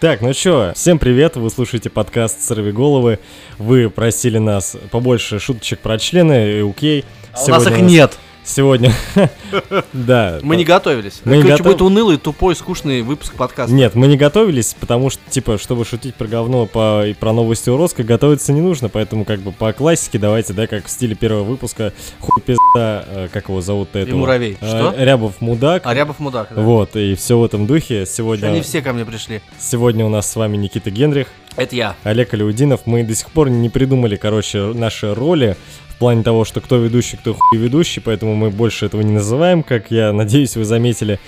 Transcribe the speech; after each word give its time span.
Так, 0.00 0.20
ну 0.20 0.32
чё, 0.32 0.72
всем 0.76 1.00
привет, 1.00 1.34
вы 1.34 1.50
слушаете 1.50 1.90
подкаст 1.90 2.40
«Сорви 2.40 2.70
головы». 2.70 3.18
Вы 3.58 3.90
просили 3.90 4.38
нас 4.38 4.76
побольше 4.92 5.40
шуточек 5.40 5.80
про 5.80 5.98
члены, 5.98 6.52
и 6.52 6.70
окей. 6.70 7.04
А 7.32 7.44
у 7.44 7.48
нас 7.48 7.66
их 7.66 7.80
нет. 7.80 8.16
Сегодня, 8.48 8.94
да. 9.92 10.38
Мы 10.42 10.56
не 10.56 10.64
готовились. 10.64 11.20
Мы 11.24 11.42
Короче, 11.42 11.62
будет 11.62 11.82
унылый, 11.82 12.16
тупой, 12.16 12.56
скучный 12.56 13.02
выпуск 13.02 13.34
подкаста. 13.34 13.74
Нет, 13.74 13.94
мы 13.94 14.06
не 14.06 14.16
готовились, 14.16 14.74
потому 14.80 15.10
что, 15.10 15.20
типа, 15.28 15.58
чтобы 15.58 15.84
шутить 15.84 16.14
про 16.14 16.26
говно 16.26 16.64
по, 16.64 17.06
и 17.06 17.12
про 17.12 17.34
новости 17.34 17.68
Уроска, 17.68 18.02
готовиться 18.04 18.54
не 18.54 18.62
нужно, 18.62 18.88
поэтому, 18.88 19.26
как 19.26 19.40
бы, 19.40 19.52
по 19.52 19.74
классике 19.74 20.18
давайте, 20.18 20.54
да, 20.54 20.66
как 20.66 20.86
в 20.86 20.90
стиле 20.90 21.14
первого 21.14 21.44
выпуска, 21.44 21.92
хуй 22.20 22.42
пизда, 22.42 23.04
э, 23.06 23.28
как 23.30 23.50
его 23.50 23.60
зовут-то 23.60 23.98
И 23.98 24.02
этого? 24.02 24.16
муравей. 24.16 24.56
Э, 24.62 24.66
Что? 24.66 24.94
Рябов 24.96 25.42
мудак. 25.42 25.82
А 25.84 25.92
Рябов 25.92 26.18
мудак. 26.18 26.48
да. 26.54 26.62
Вот, 26.62 26.96
и 26.96 27.14
все 27.16 27.38
в 27.38 27.44
этом 27.44 27.66
духе. 27.66 28.06
Сегодня, 28.06 28.46
Они 28.46 28.62
все 28.62 28.80
ко 28.80 28.94
мне 28.94 29.04
пришли. 29.04 29.42
сегодня 29.58 30.06
у 30.06 30.08
нас 30.08 30.26
с 30.30 30.34
вами 30.36 30.56
Никита 30.56 30.90
Генрих, 30.90 31.28
Это 31.56 31.76
я. 31.76 31.96
Олег 32.02 32.32
Алиудинов. 32.32 32.80
Мы 32.86 33.04
до 33.04 33.14
сих 33.14 33.30
пор 33.30 33.50
не 33.50 33.68
придумали, 33.68 34.16
короче, 34.16 34.72
наши 34.72 35.14
роли 35.14 35.56
плане 35.98 36.22
того, 36.22 36.44
что 36.44 36.60
кто 36.60 36.76
ведущий, 36.76 37.16
кто 37.16 37.34
хуй 37.34 37.58
ведущий, 37.58 38.00
поэтому 38.00 38.34
мы 38.34 38.50
больше 38.50 38.86
этого 38.86 39.02
не 39.02 39.12
называем, 39.12 39.62
как 39.62 39.90
я 39.90 40.12
надеюсь, 40.12 40.56
вы 40.56 40.64
заметили. 40.64 41.18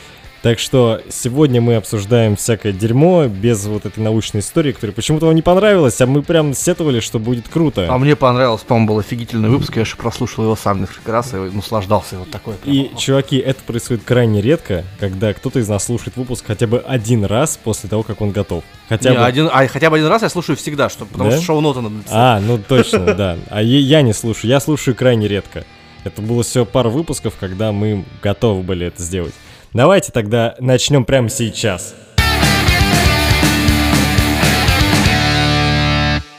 Так 0.42 0.58
что 0.58 1.02
сегодня 1.10 1.60
мы 1.60 1.76
обсуждаем 1.76 2.34
всякое 2.34 2.72
дерьмо 2.72 3.26
без 3.26 3.66
вот 3.66 3.84
этой 3.84 4.00
научной 4.00 4.40
истории, 4.40 4.72
которая 4.72 4.94
почему-то 4.94 5.26
вам 5.26 5.34
не 5.34 5.42
понравилась, 5.42 6.00
а 6.00 6.06
мы 6.06 6.22
прям 6.22 6.54
сетовали, 6.54 7.00
что 7.00 7.18
будет 7.18 7.46
круто. 7.48 7.86
А 7.90 7.98
мне 7.98 8.16
понравилось, 8.16 8.62
по-моему, 8.62 8.88
был 8.88 8.98
офигительный 9.00 9.50
выпуск. 9.50 9.76
Я 9.76 9.84
же 9.84 9.96
прослушал 9.96 10.44
его 10.44 10.56
сам 10.56 10.80
несколько 10.80 11.12
раз 11.12 11.34
и 11.34 11.36
наслаждался. 11.36 12.18
Вот 12.18 12.30
такой. 12.30 12.54
прям. 12.54 12.74
И, 12.74 12.90
чуваки, 12.96 13.36
это 13.36 13.62
происходит 13.64 14.02
крайне 14.04 14.40
редко, 14.40 14.84
когда 14.98 15.34
кто-то 15.34 15.58
из 15.58 15.68
нас 15.68 15.84
слушает 15.84 16.16
выпуск 16.16 16.44
хотя 16.46 16.66
бы 16.66 16.78
один 16.78 17.26
раз 17.26 17.58
после 17.62 17.90
того, 17.90 18.02
как 18.02 18.22
он 18.22 18.30
готов. 18.30 18.64
Хотя 18.88 19.10
Не, 19.10 19.18
бы... 19.18 19.24
один, 19.26 19.50
а 19.52 19.66
хотя 19.68 19.90
бы 19.90 19.96
один 19.96 20.08
раз 20.08 20.22
я 20.22 20.30
слушаю 20.30 20.56
всегда, 20.56 20.88
что, 20.88 21.04
потому 21.04 21.28
Да? 21.28 21.36
что 21.36 21.44
шоу-ноты 21.44 21.82
надо 21.82 21.96
написать. 21.96 22.16
А, 22.16 22.40
ну 22.40 22.58
точно, 22.66 23.12
да. 23.14 23.36
А 23.50 23.60
я, 23.62 24.00
не 24.00 24.14
слушаю, 24.14 24.50
я 24.50 24.58
слушаю 24.60 24.94
крайне 24.94 25.28
редко. 25.28 25.64
Это 26.04 26.22
было 26.22 26.42
всего 26.42 26.64
пара 26.64 26.88
выпусков, 26.88 27.34
когда 27.38 27.72
мы 27.72 28.06
готовы 28.22 28.62
были 28.62 28.86
это 28.86 29.02
сделать. 29.02 29.34
Давайте 29.72 30.10
тогда 30.12 30.56
начнем 30.58 31.04
прямо 31.04 31.28
сейчас. 31.28 31.94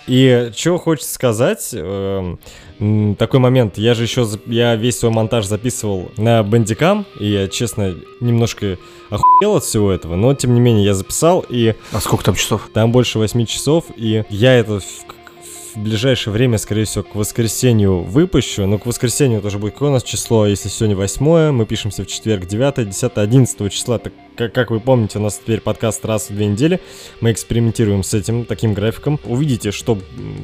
И 0.07 0.51
что 0.57 0.77
хочется 0.77 1.13
сказать, 1.13 1.69
м, 1.73 2.37
такой 3.15 3.39
момент, 3.39 3.77
я 3.77 3.93
же 3.93 4.03
еще, 4.03 4.27
я 4.47 4.75
весь 4.75 4.99
свой 4.99 5.11
монтаж 5.11 5.45
записывал 5.45 6.11
на 6.17 6.43
бандикам, 6.43 7.05
и 7.17 7.27
я, 7.27 7.47
честно, 7.47 7.95
немножко 8.19 8.77
охуел 9.09 9.55
от 9.55 9.63
всего 9.63 9.89
этого, 9.89 10.15
но, 10.17 10.33
тем 10.33 10.53
не 10.53 10.59
менее, 10.59 10.83
я 10.83 10.93
записал, 10.95 11.45
и 11.47 11.75
А 11.93 12.01
сколько 12.01 12.25
там 12.25 12.35
часов? 12.35 12.69
там 12.73 12.91
больше 12.91 13.19
8 13.19 13.45
часов, 13.45 13.85
и 13.95 14.25
я 14.29 14.55
это 14.55 14.81
в, 14.81 14.83
в 15.75 15.79
ближайшее 15.79 16.33
время, 16.33 16.57
скорее 16.57 16.85
всего, 16.85 17.03
к 17.03 17.15
воскресенью 17.15 18.03
выпущу. 18.03 18.65
Но 18.65 18.77
к 18.77 18.85
воскресенью 18.85 19.41
тоже 19.41 19.57
будет 19.57 19.73
какое 19.73 19.89
у 19.89 19.93
нас 19.93 20.03
число, 20.03 20.45
если 20.45 20.69
сегодня 20.69 20.95
8 20.95 21.51
мы 21.51 21.65
пишемся 21.65 22.03
в 22.03 22.07
четверг 22.07 22.45
9, 22.45 22.89
10, 22.89 23.11
11 23.15 23.71
числа. 23.71 23.99
Так, 23.99 24.13
как, 24.35 24.53
как 24.53 24.71
вы 24.71 24.79
помните, 24.79 25.19
у 25.19 25.21
нас 25.21 25.37
теперь 25.37 25.61
подкаст 25.61 26.05
раз 26.05 26.29
в 26.29 26.35
две 26.35 26.47
недели. 26.47 26.79
Мы 27.21 27.31
экспериментируем 27.31 28.03
с 28.03 28.13
этим, 28.13 28.45
таким 28.45 28.73
графиком. 28.73 29.19
Увидите, 29.25 29.71
что, 29.71 29.97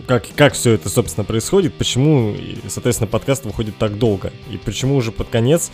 как, 0.08 0.26
как 0.36 0.54
все 0.54 0.72
это, 0.72 0.90
собственно, 0.90 1.24
происходит, 1.24 1.74
почему, 1.74 2.36
соответственно, 2.68 3.08
подкаст 3.08 3.46
выходит 3.46 3.78
так 3.78 3.98
долго. 3.98 4.32
И 4.52 4.58
почему 4.58 4.96
уже 4.96 5.12
под 5.12 5.30
конец 5.30 5.72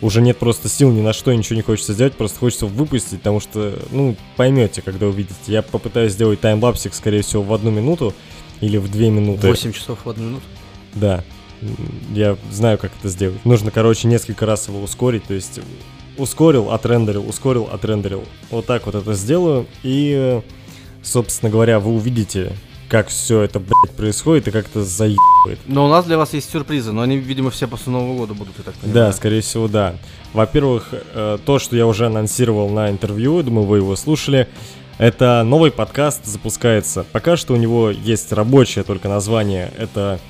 уже 0.00 0.20
нет 0.20 0.36
просто 0.36 0.68
сил 0.68 0.90
ни 0.90 1.00
на 1.00 1.12
что, 1.12 1.32
ничего 1.32 1.54
не 1.54 1.62
хочется 1.62 1.92
сделать, 1.92 2.14
просто 2.14 2.40
хочется 2.40 2.66
выпустить, 2.66 3.18
потому 3.18 3.38
что, 3.38 3.78
ну, 3.92 4.16
поймете, 4.36 4.82
когда 4.82 5.06
увидите. 5.06 5.36
Я 5.46 5.62
попытаюсь 5.62 6.12
сделать 6.12 6.40
таймлапсик, 6.40 6.92
скорее 6.92 7.22
всего, 7.22 7.42
в 7.42 7.54
одну 7.54 7.70
минуту 7.70 8.12
или 8.62 8.78
в 8.78 8.90
две 8.90 9.10
минуты. 9.10 9.46
8 9.46 9.72
часов 9.72 9.98
в 10.04 10.08
одну 10.08 10.24
минуту. 10.24 10.44
Да, 10.94 11.22
я 12.14 12.36
знаю, 12.50 12.78
как 12.78 12.92
это 12.98 13.08
сделать. 13.10 13.44
Нужно, 13.44 13.70
короче, 13.70 14.08
несколько 14.08 14.46
раз 14.46 14.68
его 14.68 14.80
ускорить, 14.82 15.24
то 15.24 15.34
есть 15.34 15.60
ускорил, 16.16 16.70
отрендерил, 16.70 17.28
ускорил, 17.28 17.68
отрендерил. 17.70 18.24
Вот 18.50 18.66
так 18.66 18.86
вот 18.86 18.94
это 18.94 19.12
сделаю, 19.14 19.66
и, 19.82 20.40
собственно 21.02 21.50
говоря, 21.50 21.80
вы 21.80 21.92
увидите, 21.92 22.52
как 22.88 23.08
все 23.08 23.40
это, 23.40 23.58
блядь, 23.58 23.96
происходит 23.96 24.48
и 24.48 24.50
как 24.50 24.66
это 24.66 24.84
заебывает. 24.84 25.58
Но 25.66 25.86
у 25.86 25.88
нас 25.88 26.04
для 26.04 26.18
вас 26.18 26.34
есть 26.34 26.50
сюрпризы, 26.50 26.92
но 26.92 27.00
они, 27.02 27.16
видимо, 27.16 27.50
все 27.50 27.66
после 27.66 27.90
Нового 27.92 28.16
года 28.18 28.34
будут, 28.34 28.54
я 28.58 28.64
так 28.64 28.74
Да, 28.82 28.86
понимаю. 28.88 29.12
скорее 29.14 29.40
всего, 29.40 29.66
да. 29.68 29.94
Во-первых, 30.34 30.88
э, 30.92 31.38
то, 31.44 31.58
что 31.58 31.74
я 31.76 31.86
уже 31.86 32.06
анонсировал 32.06 32.68
на 32.68 32.90
интервью, 32.90 33.42
думаю, 33.42 33.66
вы 33.66 33.78
его 33.78 33.96
слушали, 33.96 34.46
это 34.98 35.42
новый 35.44 35.70
подкаст 35.70 36.24
запускается. 36.24 37.04
Пока 37.12 37.36
что 37.36 37.54
у 37.54 37.56
него 37.56 37.90
есть 37.90 38.32
рабочее 38.32 38.84
только 38.84 39.08
название, 39.08 39.72
это 39.78 40.20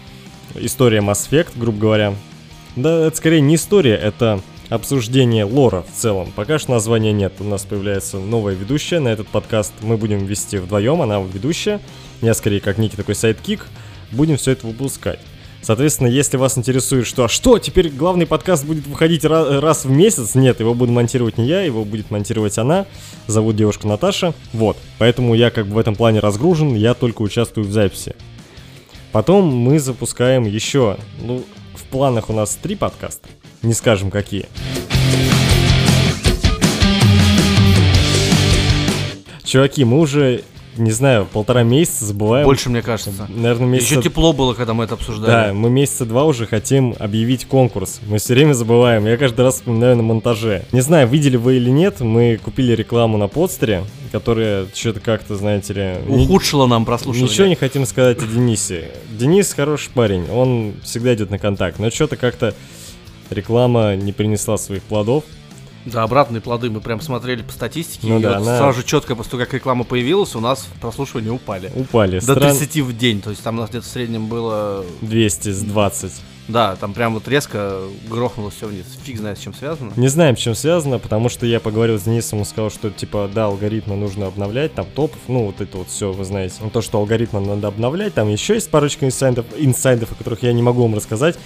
история 0.55 0.99
Mass 0.99 1.29
Effect, 1.29 1.51
грубо 1.57 1.79
говоря. 1.79 2.15
Да, 2.77 3.07
это 3.07 3.17
скорее 3.17 3.41
не 3.41 3.57
история, 3.57 3.97
это 3.97 4.41
обсуждение 4.69 5.45
лора 5.45 5.83
в 5.83 5.95
целом. 5.95 6.33
Пока 6.35 6.59
что 6.59 6.73
названия 6.73 7.13
нет. 7.13 7.35
У 7.41 7.45
нас 7.45 7.65
появляется 7.65 8.19
новая 8.19 8.55
ведущая 8.55 9.01
на 9.01 9.09
этот 9.09 9.29
подкаст. 9.29 9.73
Мы 9.83 9.99
будем 9.99 10.25
вести 10.25 10.57
вдвоем, 10.57 11.03
она 11.03 11.21
ведущая. 11.21 11.81
Я 12.23 12.33
скорее 12.33 12.61
как 12.61 12.79
некий 12.79 12.97
такой 12.97 13.15
sidekick. 13.15 13.67
Будем 14.13 14.37
все 14.37 14.53
это 14.53 14.67
выпускать. 14.67 15.21
Соответственно, 15.63 16.09
если 16.09 16.37
вас 16.37 16.59
интересует, 16.59 17.07
что, 17.07 17.25
а 17.25 17.29
что, 17.29 17.59
теперь 17.61 17.89
главный 17.89 18.27
подкаст 18.27 18.65
будет 18.65 18.85
выходить 18.89 19.25
ра- 19.25 19.61
раз 19.61 19.85
в 19.85 19.91
месяц? 19.91 20.35
Нет, 20.35 20.59
его 20.59 20.75
буду 20.75 20.91
монтировать 20.91 21.39
не 21.39 21.47
я, 21.47 21.63
его 21.63 21.85
будет 21.85 22.11
монтировать 22.11 22.59
она. 22.59 22.85
Зовут 23.29 23.55
девушку 23.55 23.87
Наташа. 23.87 24.35
Вот, 24.53 24.77
поэтому 24.99 25.35
я 25.35 25.51
как 25.51 25.69
бы 25.69 25.75
в 25.75 25.79
этом 25.79 25.95
плане 25.95 26.19
разгружен, 26.19 26.75
я 26.75 26.95
только 26.95 27.23
участвую 27.23 27.67
в 27.67 27.71
записи. 27.71 28.17
Потом 29.13 29.55
мы 29.55 29.79
запускаем 29.79 30.47
еще, 30.47 30.97
ну, 31.21 31.45
в 31.77 31.85
планах 31.85 32.29
у 32.29 32.33
нас 32.33 32.59
три 32.61 32.75
подкаста, 32.75 33.29
не 33.63 33.75
скажем 33.75 34.11
какие. 34.11 34.47
Чуваки, 39.45 39.85
мы 39.85 40.01
уже, 40.01 40.43
не 40.77 40.91
знаю, 40.91 41.27
полтора 41.31 41.63
месяца 41.63 42.07
забываем. 42.07 42.47
Больше, 42.47 42.71
мне 42.71 42.81
кажется. 42.83 43.11
Наверное, 43.29 43.67
месяца... 43.67 43.95
Еще 43.95 44.03
тепло 44.03 44.33
было, 44.33 44.55
когда 44.55 44.73
мы 44.75 44.85
это 44.85 44.95
Да, 44.97 45.01
обсуждали. 45.01 45.53
мы 45.53 45.69
месяца 45.71 46.05
два 46.07 46.25
уже 46.25 46.47
хотим 46.47 46.95
объявить 46.99 47.45
конкурс. 47.47 48.01
Мы 48.07 48.19
все 48.19 48.35
время 48.35 48.55
забываем. 48.55 49.07
Я 49.07 49.17
каждый 49.17 49.43
раз 49.43 49.57
вспоминаю 49.57 49.97
на 49.97 50.03
монтаже. 50.03 50.65
Не 50.73 50.81
знаю, 50.81 51.09
видели 51.09 51.37
вы 51.37 51.57
или 51.57 51.71
нет, 51.71 52.01
мы 52.01 52.39
купили 52.43 52.73
рекламу 52.75 53.19
на 53.19 53.29
подстере, 53.29 53.85
которая 54.13 54.67
что-то 54.75 55.01
как-то, 55.01 55.37
знаете 55.37 55.73
ли... 55.75 55.95
не- 56.07 56.25
Ухудшило 56.25 56.67
нам 56.67 56.85
прослушивание. 56.85 57.31
Ничего 57.31 57.47
не 57.49 57.57
хотим 57.57 57.85
сказать 57.87 58.19
о 58.23 58.27
Денисе. 58.27 58.91
Денис 59.19 59.53
хороший 59.53 59.91
парень, 59.91 60.25
он 60.31 60.75
всегда 60.83 61.15
идет 61.15 61.31
на 61.31 61.39
контакт, 61.39 61.79
но 61.79 61.91
что-то 61.91 62.17
как-то 62.17 62.55
реклама 63.31 63.95
не 63.97 64.13
принесла 64.13 64.57
своих 64.57 64.83
плодов. 64.83 65.25
Да, 65.85 66.05
обратные 66.05 66.41
плоды 66.41 66.71
мы 66.71 66.81
прям 66.81 67.01
смотрели 67.01 67.43
по 67.43 67.53
статистике. 67.53 68.07
Ну 68.07 68.19
и 68.19 68.23
да, 68.23 68.39
вот 68.39 68.47
она- 68.47 68.59
сразу 68.59 68.83
четко, 68.83 69.17
после 69.17 69.33
того, 69.33 69.45
как 69.45 69.55
реклама 69.55 69.85
появилась, 69.85 70.35
у 70.35 70.41
нас 70.41 70.69
прослушивания 70.81 71.33
упали. 71.33 71.73
Упали. 71.75 72.21
До 72.21 72.35
Стран... 72.35 72.57
30 72.57 72.77
в 72.83 72.97
день. 72.97 73.21
То 73.21 73.31
есть 73.31 73.43
там 73.43 73.59
у 73.59 73.61
нас 73.61 73.71
где-то 73.71 73.87
в 73.87 73.89
среднем 73.91 74.27
было... 74.27 74.85
200 75.01 75.51
с 75.51 75.63
20. 75.63 76.13
Да, 76.49 76.77
там 76.77 76.93
прям 76.93 77.15
вот 77.15 77.29
резко 77.29 77.81
грохнулось 78.09 78.55
все 78.55 78.67
вниз. 78.67 78.85
Фиг 79.05 79.19
знает, 79.19 79.39
с 79.39 79.41
чем 79.41 79.55
связано. 79.55 79.93
Не 79.97 80.09
знаем, 80.09 80.37
с 80.37 80.41
чем 80.41 80.55
связано, 80.55 80.99
потому 80.99 81.29
что 81.29 81.47
я 81.47 81.61
поговорил 81.61 81.99
с 81.99 82.03
Денисом, 82.03 82.41
он 82.41 82.45
сказал, 82.45 82.71
что 82.71 82.91
типа, 82.91 83.31
да, 83.33 83.47
алгоритмы 83.47 83.97
нужно 83.97 84.27
обновлять, 84.27 84.75
там 84.75 84.87
топов, 84.87 85.21
ну 85.29 85.47
вот 85.47 85.61
это 85.61 85.79
вот 85.79 85.89
все, 85.89 86.13
вы 86.13 86.25
знаете. 86.25 86.57
Ну, 86.61 86.71
То, 86.71 86.83
что 86.83 86.99
алгоритмы 86.99 87.41
надо 87.41 87.69
обновлять, 87.69 88.15
там 88.15 88.29
еще 88.29 88.55
есть 88.55 88.71
парочка 88.71 89.07
инсайдов, 89.07 89.47
инсайдов, 89.57 90.11
о 90.13 90.15
которых 90.17 90.43
я 90.43 90.53
не 90.53 90.63
могу 90.63 90.83
вам 90.83 90.97
рассказать. 90.97 91.37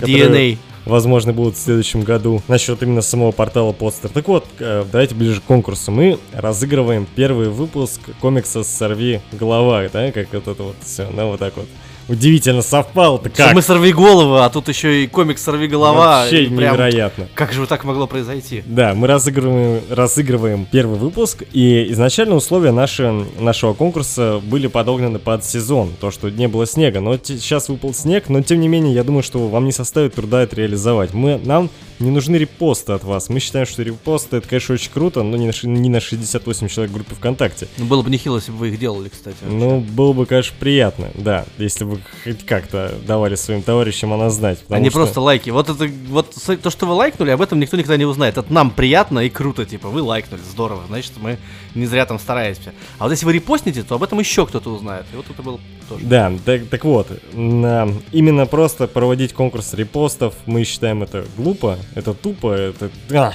Которые, 0.00 0.54
DNA. 0.54 0.58
Возможно, 0.84 1.32
будут 1.32 1.56
в 1.56 1.60
следующем 1.60 2.02
году 2.02 2.42
насчет 2.48 2.82
именно 2.82 3.02
самого 3.02 3.30
портала 3.30 3.72
Подстер. 3.72 4.10
Так 4.10 4.26
вот, 4.26 4.46
э, 4.58 4.84
давайте 4.90 5.14
ближе 5.14 5.40
к 5.40 5.44
конкурсу. 5.44 5.92
Мы 5.92 6.18
разыгрываем 6.32 7.06
первый 7.14 7.48
выпуск 7.50 8.00
комикса 8.20 8.64
«Сорви 8.64 9.20
голова», 9.32 9.84
да, 9.92 10.10
как 10.10 10.32
вот 10.32 10.48
это 10.48 10.62
вот 10.62 10.76
все, 10.84 11.08
ну 11.10 11.28
вот 11.28 11.38
так 11.38 11.56
вот. 11.56 11.68
Удивительно 12.08 12.62
совпало-то 12.62 13.28
Что 13.28 13.44
как? 13.44 13.54
Мы 13.54 13.62
сорви 13.62 13.92
голову, 13.92 14.36
а 14.36 14.48
тут 14.50 14.68
еще 14.68 15.04
и 15.04 15.06
комикс 15.06 15.42
сорви 15.42 15.68
голова. 15.68 16.22
Вообще 16.22 16.44
и 16.44 16.46
прям- 16.46 16.74
невероятно. 16.74 17.28
Как 17.34 17.52
же 17.52 17.66
так 17.66 17.84
могло 17.84 18.06
произойти? 18.06 18.62
Да, 18.66 18.94
мы 18.94 19.06
разыгрываем, 19.06 19.82
разыгрываем 19.90 20.66
первый 20.70 20.98
выпуск, 20.98 21.44
и 21.52 21.86
изначально 21.92 22.34
условия 22.34 22.72
наши, 22.72 23.24
нашего 23.38 23.72
конкурса 23.74 24.40
были 24.44 24.66
подогнаны 24.66 25.18
под 25.18 25.44
сезон, 25.44 25.92
то, 26.00 26.10
что 26.10 26.30
не 26.30 26.48
было 26.48 26.66
снега, 26.66 27.00
но 27.00 27.16
сейчас 27.22 27.68
выпал 27.68 27.94
снег, 27.94 28.28
но 28.28 28.42
тем 28.42 28.60
не 28.60 28.68
менее, 28.68 28.94
я 28.94 29.04
думаю, 29.04 29.22
что 29.22 29.48
вам 29.48 29.64
не 29.64 29.72
составит 29.72 30.14
труда 30.14 30.42
это 30.42 30.56
реализовать. 30.56 31.14
Мы, 31.14 31.38
нам 31.44 31.70
не 31.98 32.10
нужны 32.10 32.36
репосты 32.36 32.92
от 32.92 33.04
вас, 33.04 33.28
мы 33.28 33.38
считаем, 33.38 33.66
что 33.66 33.82
репосты 33.82 34.38
это, 34.38 34.48
конечно, 34.48 34.74
очень 34.74 34.90
круто, 34.92 35.22
но 35.22 35.36
не 35.36 35.46
на, 35.46 35.52
не 35.62 35.88
на 35.88 36.00
68 36.00 36.68
человек 36.68 36.90
в 36.90 36.94
группе 36.94 37.14
ВКонтакте. 37.14 37.68
Ну, 37.78 37.84
было 37.84 38.02
бы 38.02 38.10
нехило, 38.10 38.36
если 38.36 38.50
бы 38.50 38.58
вы 38.58 38.68
их 38.70 38.78
делали, 38.78 39.08
кстати. 39.08 39.36
Ну, 39.42 39.80
было 39.80 40.12
бы, 40.12 40.26
конечно, 40.26 40.54
приятно, 40.58 41.08
да, 41.14 41.44
если 41.58 41.84
бы 41.84 41.91
вы 41.92 42.00
хоть 42.24 42.44
как-то 42.44 42.94
давали 43.06 43.34
своим 43.34 43.62
товарищам 43.62 44.12
о 44.12 44.16
нас 44.16 44.34
знать. 44.34 44.58
Не 44.68 44.90
что... 44.90 44.98
просто 44.98 45.20
лайки. 45.20 45.50
Вот 45.50 45.68
это 45.68 45.86
вот 46.08 46.34
то, 46.62 46.70
что 46.70 46.86
вы 46.86 46.94
лайкнули, 46.94 47.30
об 47.30 47.40
этом 47.40 47.60
никто 47.60 47.76
никогда 47.76 47.96
не 47.96 48.04
узнает. 48.04 48.38
Это 48.38 48.52
нам 48.52 48.70
приятно 48.70 49.20
и 49.20 49.30
круто, 49.30 49.64
типа, 49.64 49.88
вы 49.88 50.02
лайкнули, 50.02 50.40
здорово, 50.40 50.82
значит, 50.88 51.12
мы 51.20 51.38
не 51.74 51.86
зря 51.86 52.06
там 52.06 52.18
стараемся. 52.18 52.72
А 52.98 53.04
вот 53.04 53.10
если 53.10 53.26
вы 53.26 53.32
репостните, 53.32 53.82
то 53.82 53.94
об 53.94 54.02
этом 54.02 54.18
еще 54.18 54.46
кто-то 54.46 54.70
узнает. 54.70 55.06
И 55.12 55.16
вот 55.16 55.26
это 55.30 55.42
был 55.42 55.60
тоже. 55.88 56.04
Да, 56.04 56.32
так, 56.44 56.66
так 56.68 56.84
вот, 56.84 57.08
именно 57.32 58.46
просто 58.46 58.86
проводить 58.86 59.32
конкурс 59.32 59.74
репостов, 59.74 60.34
мы 60.46 60.64
считаем 60.64 61.02
это 61.02 61.24
глупо, 61.36 61.78
это 61.94 62.14
тупо, 62.14 62.52
это... 62.52 62.90
А, 63.10 63.34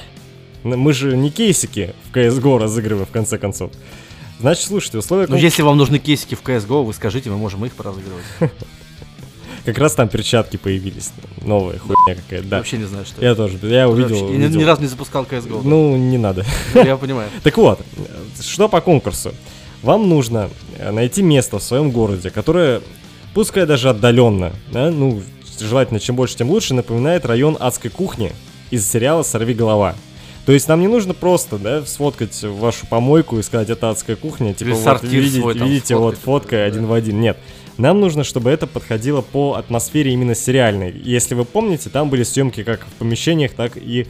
мы 0.64 0.92
же 0.92 1.16
не 1.16 1.30
кейсики 1.30 1.94
в 2.10 2.16
CSGO 2.16 2.58
разыгрываем, 2.58 3.06
в 3.06 3.10
конце 3.10 3.38
концов. 3.38 3.70
Значит, 4.40 4.66
слушайте, 4.66 4.98
условия... 4.98 5.26
Ну, 5.28 5.36
если 5.36 5.62
вам 5.62 5.76
нужны 5.76 5.98
кейсики 5.98 6.34
в 6.34 6.42
CSGO, 6.42 6.84
вы 6.84 6.94
скажите, 6.94 7.28
мы 7.30 7.36
можем 7.36 7.64
их 7.64 7.72
поразыгрывать. 7.74 8.24
Как 9.64 9.78
раз 9.78 9.94
там 9.94 10.08
перчатки 10.08 10.56
появились. 10.56 11.10
Новая 11.42 11.78
хуйня 11.78 12.14
какая-то, 12.14 12.48
да. 12.48 12.56
Вообще 12.58 12.78
не 12.78 12.84
знаю, 12.84 13.04
что 13.04 13.22
Я 13.22 13.34
тоже, 13.34 13.58
я 13.62 13.88
увидел. 13.88 14.30
Я 14.30 14.48
ни 14.48 14.62
разу 14.62 14.80
не 14.80 14.86
запускал 14.86 15.24
CSGO. 15.24 15.60
Ну, 15.62 15.96
не 15.96 16.16
надо. 16.16 16.46
Я 16.74 16.96
понимаю. 16.96 17.28
Так 17.42 17.56
вот, 17.58 17.80
что 18.40 18.68
по 18.68 18.80
конкурсу? 18.80 19.34
Вам 19.82 20.08
нужно 20.08 20.48
э, 20.78 20.90
найти 20.90 21.22
место 21.22 21.58
в 21.58 21.62
своем 21.62 21.90
городе, 21.90 22.30
которое, 22.30 22.80
пускай 23.34 23.66
даже 23.66 23.90
отдаленно, 23.90 24.52
да, 24.72 24.90
ну, 24.90 25.22
желательно 25.60 26.00
чем 26.00 26.16
больше, 26.16 26.36
тем 26.36 26.50
лучше, 26.50 26.74
напоминает 26.74 27.26
район 27.26 27.56
адской 27.60 27.90
кухни 27.90 28.32
из 28.70 28.88
сериала 28.88 29.22
«Сорви 29.22 29.54
голова». 29.54 29.94
То 30.48 30.54
есть 30.54 30.66
нам 30.66 30.80
не 30.80 30.88
нужно 30.88 31.12
просто, 31.12 31.58
да, 31.58 31.84
сфоткать 31.84 32.42
вашу 32.42 32.86
помойку 32.86 33.38
и 33.38 33.42
сказать, 33.42 33.68
это 33.68 33.90
адская 33.90 34.16
кухня, 34.16 34.54
типа 34.54 34.76
вот 34.76 35.02
видите, 35.02 35.40
свой, 35.40 35.54
там, 35.54 35.68
видите 35.68 35.94
вот 35.94 36.16
фотка 36.16 36.56
да. 36.56 36.64
один 36.64 36.86
в 36.86 36.94
один. 36.94 37.20
Нет, 37.20 37.36
нам 37.76 38.00
нужно, 38.00 38.24
чтобы 38.24 38.48
это 38.48 38.66
подходило 38.66 39.20
по 39.20 39.56
атмосфере 39.56 40.10
именно 40.10 40.34
сериальной. 40.34 40.90
Если 41.04 41.34
вы 41.34 41.44
помните, 41.44 41.90
там 41.90 42.08
были 42.08 42.22
съемки 42.22 42.64
как 42.64 42.86
в 42.86 42.92
помещениях, 42.94 43.52
так 43.52 43.76
и 43.76 44.06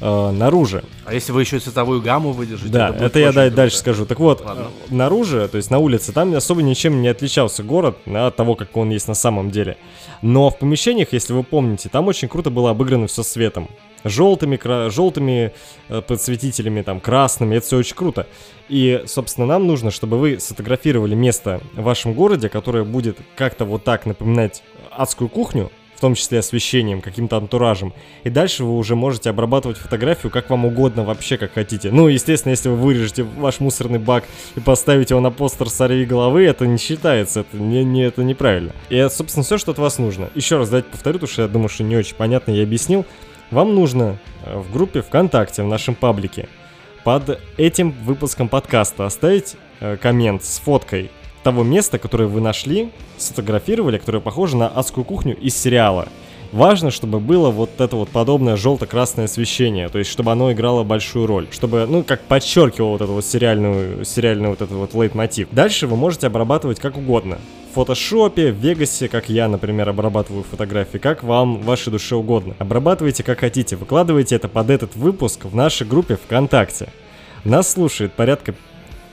э, 0.00 0.30
наружу. 0.30 0.82
А 1.04 1.14
если 1.14 1.32
вы 1.32 1.42
еще 1.42 1.58
цветовую 1.58 2.02
гамму 2.02 2.32
выдержите? 2.32 2.70
Да, 2.70 2.90
это, 2.90 3.04
это 3.04 3.18
я 3.18 3.32
да, 3.32 3.50
дальше 3.50 3.78
скажу. 3.78 4.06
Так 4.06 4.18
вот, 4.20 4.44
Ладно. 4.44 4.68
наружу, 4.90 5.48
то 5.48 5.56
есть 5.56 5.70
на 5.70 5.78
улице, 5.78 6.12
там 6.12 6.34
особо 6.34 6.62
ничем 6.62 7.02
не 7.02 7.08
отличался 7.08 7.62
город 7.62 7.98
от 8.06 8.36
того, 8.36 8.54
как 8.54 8.76
он 8.76 8.90
есть 8.90 9.08
на 9.08 9.14
самом 9.14 9.50
деле. 9.50 9.76
Но 10.22 10.50
в 10.50 10.58
помещениях, 10.58 11.12
если 11.12 11.32
вы 11.32 11.42
помните, 11.42 11.88
там 11.88 12.08
очень 12.08 12.28
круто 12.28 12.50
было 12.50 12.70
обыграно 12.70 13.06
все 13.06 13.22
светом 13.22 13.68
желтыми, 14.08 14.56
кра- 14.56 14.90
желтыми 14.90 15.52
э, 15.88 16.02
подсветителями, 16.02 16.82
там, 16.82 17.00
красными, 17.00 17.56
это 17.56 17.66
все 17.66 17.78
очень 17.78 17.96
круто. 17.96 18.26
И, 18.68 19.02
собственно, 19.06 19.46
нам 19.46 19.66
нужно, 19.66 19.90
чтобы 19.90 20.18
вы 20.18 20.38
сфотографировали 20.40 21.14
место 21.14 21.60
в 21.74 21.82
вашем 21.82 22.14
городе, 22.14 22.48
которое 22.48 22.84
будет 22.84 23.18
как-то 23.36 23.64
вот 23.64 23.84
так 23.84 24.06
напоминать 24.06 24.62
адскую 24.90 25.28
кухню, 25.28 25.70
в 25.96 26.00
том 26.00 26.14
числе 26.14 26.40
освещением, 26.40 27.00
каким-то 27.00 27.38
антуражем. 27.38 27.92
И 28.22 28.30
дальше 28.30 28.64
вы 28.64 28.76
уже 28.76 28.94
можете 28.94 29.30
обрабатывать 29.30 29.78
фотографию 29.78 30.30
как 30.30 30.50
вам 30.50 30.66
угодно, 30.66 31.04
вообще 31.04 31.38
как 31.38 31.54
хотите. 31.54 31.90
Ну, 31.90 32.08
естественно, 32.08 32.50
если 32.50 32.68
вы 32.68 32.76
вырежете 32.76 33.22
ваш 33.22 33.60
мусорный 33.60 33.98
бак 33.98 34.24
и 34.54 34.60
поставите 34.60 35.14
его 35.14 35.20
на 35.20 35.30
постер 35.30 35.70
сорви 35.70 36.04
головы, 36.04 36.44
это 36.44 36.66
не 36.66 36.76
считается, 36.76 37.40
это, 37.40 37.56
не, 37.56 37.82
не, 37.82 38.02
это 38.04 38.22
неправильно. 38.22 38.72
И 38.90 38.96
это, 38.96 39.14
собственно, 39.14 39.42
все, 39.42 39.56
что 39.56 39.72
от 39.72 39.78
вас 39.78 39.98
нужно. 39.98 40.28
Еще 40.34 40.58
раз 40.58 40.68
давайте 40.68 40.88
повторю, 40.90 41.14
потому 41.14 41.32
что 41.32 41.42
я 41.42 41.48
думаю, 41.48 41.68
что 41.70 41.82
не 41.82 41.96
очень 41.96 42.14
понятно 42.14 42.52
я 42.52 42.62
объяснил. 42.62 43.06
Вам 43.50 43.74
нужно 43.74 44.18
э, 44.44 44.58
в 44.58 44.72
группе 44.72 45.00
ВКонтакте, 45.00 45.62
в 45.62 45.66
нашем 45.66 45.94
паблике, 45.94 46.48
под 47.04 47.40
этим 47.56 47.92
выпуском 47.92 48.48
подкаста 48.48 49.06
оставить 49.06 49.56
э, 49.80 49.96
коммент 49.96 50.44
с 50.44 50.58
фоткой 50.58 51.10
того 51.46 51.62
места, 51.62 52.00
которое 52.00 52.26
вы 52.26 52.40
нашли, 52.40 52.88
сфотографировали, 53.18 53.98
которое 53.98 54.18
похоже 54.18 54.56
на 54.56 54.66
адскую 54.66 55.04
кухню 55.04 55.36
из 55.36 55.56
сериала. 55.56 56.08
Важно, 56.50 56.90
чтобы 56.90 57.20
было 57.20 57.50
вот 57.50 57.70
это 57.78 57.94
вот 57.94 58.08
подобное 58.08 58.56
желто-красное 58.56 59.26
освещение, 59.26 59.88
то 59.88 60.00
есть 60.00 60.10
чтобы 60.10 60.32
оно 60.32 60.50
играло 60.50 60.82
большую 60.82 61.26
роль, 61.26 61.46
чтобы, 61.52 61.86
ну, 61.88 62.02
как 62.02 62.22
подчеркивало 62.22 62.90
вот 62.90 63.02
эту 63.02 63.12
вот 63.12 63.24
сериальную, 63.24 64.04
сериальный 64.04 64.48
вот 64.48 64.60
этот 64.60 64.76
вот 64.76 64.92
лейтмотив. 64.94 65.46
Дальше 65.52 65.86
вы 65.86 65.96
можете 65.96 66.26
обрабатывать 66.26 66.80
как 66.80 66.96
угодно 66.96 67.38
фотошопе, 67.76 68.50
в 68.50 68.56
Вегасе, 68.56 69.06
как 69.06 69.28
я, 69.28 69.46
например, 69.46 69.88
обрабатываю 69.88 70.42
фотографии, 70.42 70.98
как 70.98 71.22
вам, 71.22 71.60
вашей 71.60 71.90
душе 71.92 72.16
угодно. 72.16 72.56
Обрабатывайте 72.58 73.22
как 73.22 73.40
хотите, 73.40 73.76
выкладывайте 73.76 74.34
это 74.34 74.48
под 74.48 74.70
этот 74.70 74.96
выпуск 74.96 75.44
в 75.44 75.54
нашей 75.54 75.86
группе 75.86 76.16
ВКонтакте. 76.16 76.88
Нас 77.44 77.70
слушает 77.70 78.14
порядка 78.14 78.54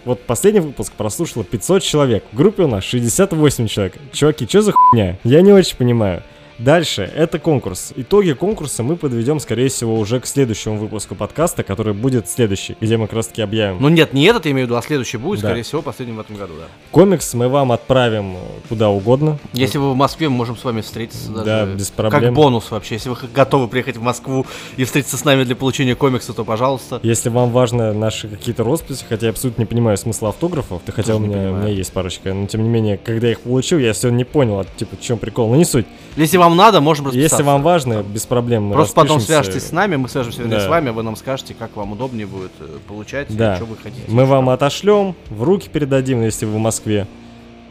вот 0.05 0.21
последний 0.21 0.59
выпуск 0.59 0.93
прослушало 0.93 1.43
500 1.43 1.83
человек. 1.83 2.23
В 2.31 2.37
группе 2.37 2.63
у 2.63 2.67
нас 2.67 2.83
68 2.83 3.67
человек. 3.67 3.95
Чуваки, 4.11 4.47
что 4.47 4.61
за 4.61 4.71
хуйня? 4.71 5.17
Я 5.23 5.41
не 5.41 5.51
очень 5.51 5.77
понимаю. 5.77 6.23
Дальше, 6.59 7.11
это 7.15 7.39
конкурс. 7.39 7.93
Итоги 7.95 8.33
конкурса 8.33 8.83
мы 8.83 8.95
подведем, 8.95 9.39
скорее 9.39 9.69
всего, 9.69 9.97
уже 9.97 10.19
к 10.19 10.27
следующему 10.27 10.77
выпуску 10.77 11.15
подкаста, 11.15 11.63
который 11.63 11.93
будет 11.93 12.29
следующий, 12.29 12.77
где 12.79 12.97
мы 12.97 13.07
как 13.07 13.17
раз 13.17 13.27
таки 13.27 13.41
объявим. 13.41 13.77
Ну 13.79 13.89
нет, 13.89 14.13
не 14.13 14.23
этот, 14.25 14.45
я 14.45 14.51
имею 14.51 14.67
в 14.67 14.69
виду, 14.69 14.77
а 14.77 14.81
следующий 14.81 15.17
будет, 15.17 15.41
да. 15.41 15.47
скорее 15.49 15.63
всего, 15.63 15.81
последним 15.81 16.17
в 16.17 16.19
этом 16.19 16.35
году, 16.35 16.53
да. 16.59 16.65
Комикс 16.91 17.33
мы 17.33 17.49
вам 17.49 17.71
отправим 17.71 18.35
куда 18.69 18.89
угодно. 18.89 19.39
Если 19.53 19.77
вы 19.77 19.91
в 19.91 19.95
Москве, 19.95 20.29
мы 20.29 20.37
можем 20.37 20.55
с 20.57 20.63
вами 20.63 20.81
встретиться 20.81 21.31
даже. 21.31 21.45
Да, 21.45 21.65
без 21.65 21.89
проблем. 21.89 22.21
Как 22.21 22.33
бонус 22.33 22.69
вообще. 22.69 22.95
Если 22.95 23.09
вы 23.09 23.17
готовы 23.33 23.67
приехать 23.67 23.97
в 23.97 24.01
Москву 24.01 24.45
и 24.77 24.83
встретиться 24.83 25.17
с 25.17 25.25
нами 25.25 25.43
для 25.43 25.55
получения 25.55 25.95
комикса, 25.95 26.33
то 26.33 26.45
пожалуйста. 26.45 26.99
Если 27.03 27.29
вам 27.29 27.51
важно 27.51 27.93
наши 27.93 28.27
какие-то 28.27 28.63
росписи, 28.63 29.05
хотя 29.07 29.27
я 29.27 29.31
абсолютно 29.31 29.61
не 29.61 29.65
понимаю 29.65 29.97
смысла 29.97 30.29
автографов, 30.29 30.81
ты 30.85 30.91
хотя 30.91 31.15
у 31.15 31.19
меня, 31.19 31.51
у 31.51 31.55
меня 31.55 31.69
есть 31.69 31.91
парочка, 31.91 32.33
но 32.33 32.45
тем 32.45 32.63
не 32.63 32.69
менее, 32.69 32.97
когда 32.97 33.27
я 33.27 33.33
их 33.33 33.41
получил, 33.41 33.79
я 33.79 33.93
все 33.93 34.09
не 34.09 34.23
понял, 34.23 34.65
типа, 34.77 34.95
в 34.97 35.01
чем 35.01 35.17
прикол, 35.17 35.49
но 35.49 35.55
не 35.55 35.65
суть. 35.65 35.85
Если 36.15 36.37
вам 36.43 36.55
надо, 36.55 36.81
можем 36.81 37.07
расписаться. 37.07 37.35
Если 37.35 37.43
вам 37.43 37.63
важно, 37.63 38.03
без 38.03 38.25
проблем 38.25 38.71
Просто 38.71 38.95
потом 38.95 39.19
свяжитесь 39.19 39.67
с 39.67 39.71
нами, 39.71 39.95
мы 39.95 40.09
свяжемся 40.09 40.43
да. 40.45 40.59
с 40.59 40.67
вами, 40.67 40.89
вы 40.89 41.03
нам 41.03 41.15
скажете, 41.15 41.53
как 41.53 41.75
вам 41.75 41.93
удобнее 41.93 42.27
будет 42.27 42.51
э, 42.59 42.77
получать, 42.87 43.35
да. 43.35 43.55
что 43.55 43.65
вы 43.65 43.77
хотите. 43.77 44.03
Мы 44.07 44.25
вам 44.25 44.49
отошлем, 44.49 45.15
в 45.29 45.43
руки 45.43 45.69
передадим, 45.69 46.21
если 46.21 46.45
вы 46.45 46.53
в 46.53 46.59
Москве. 46.59 47.07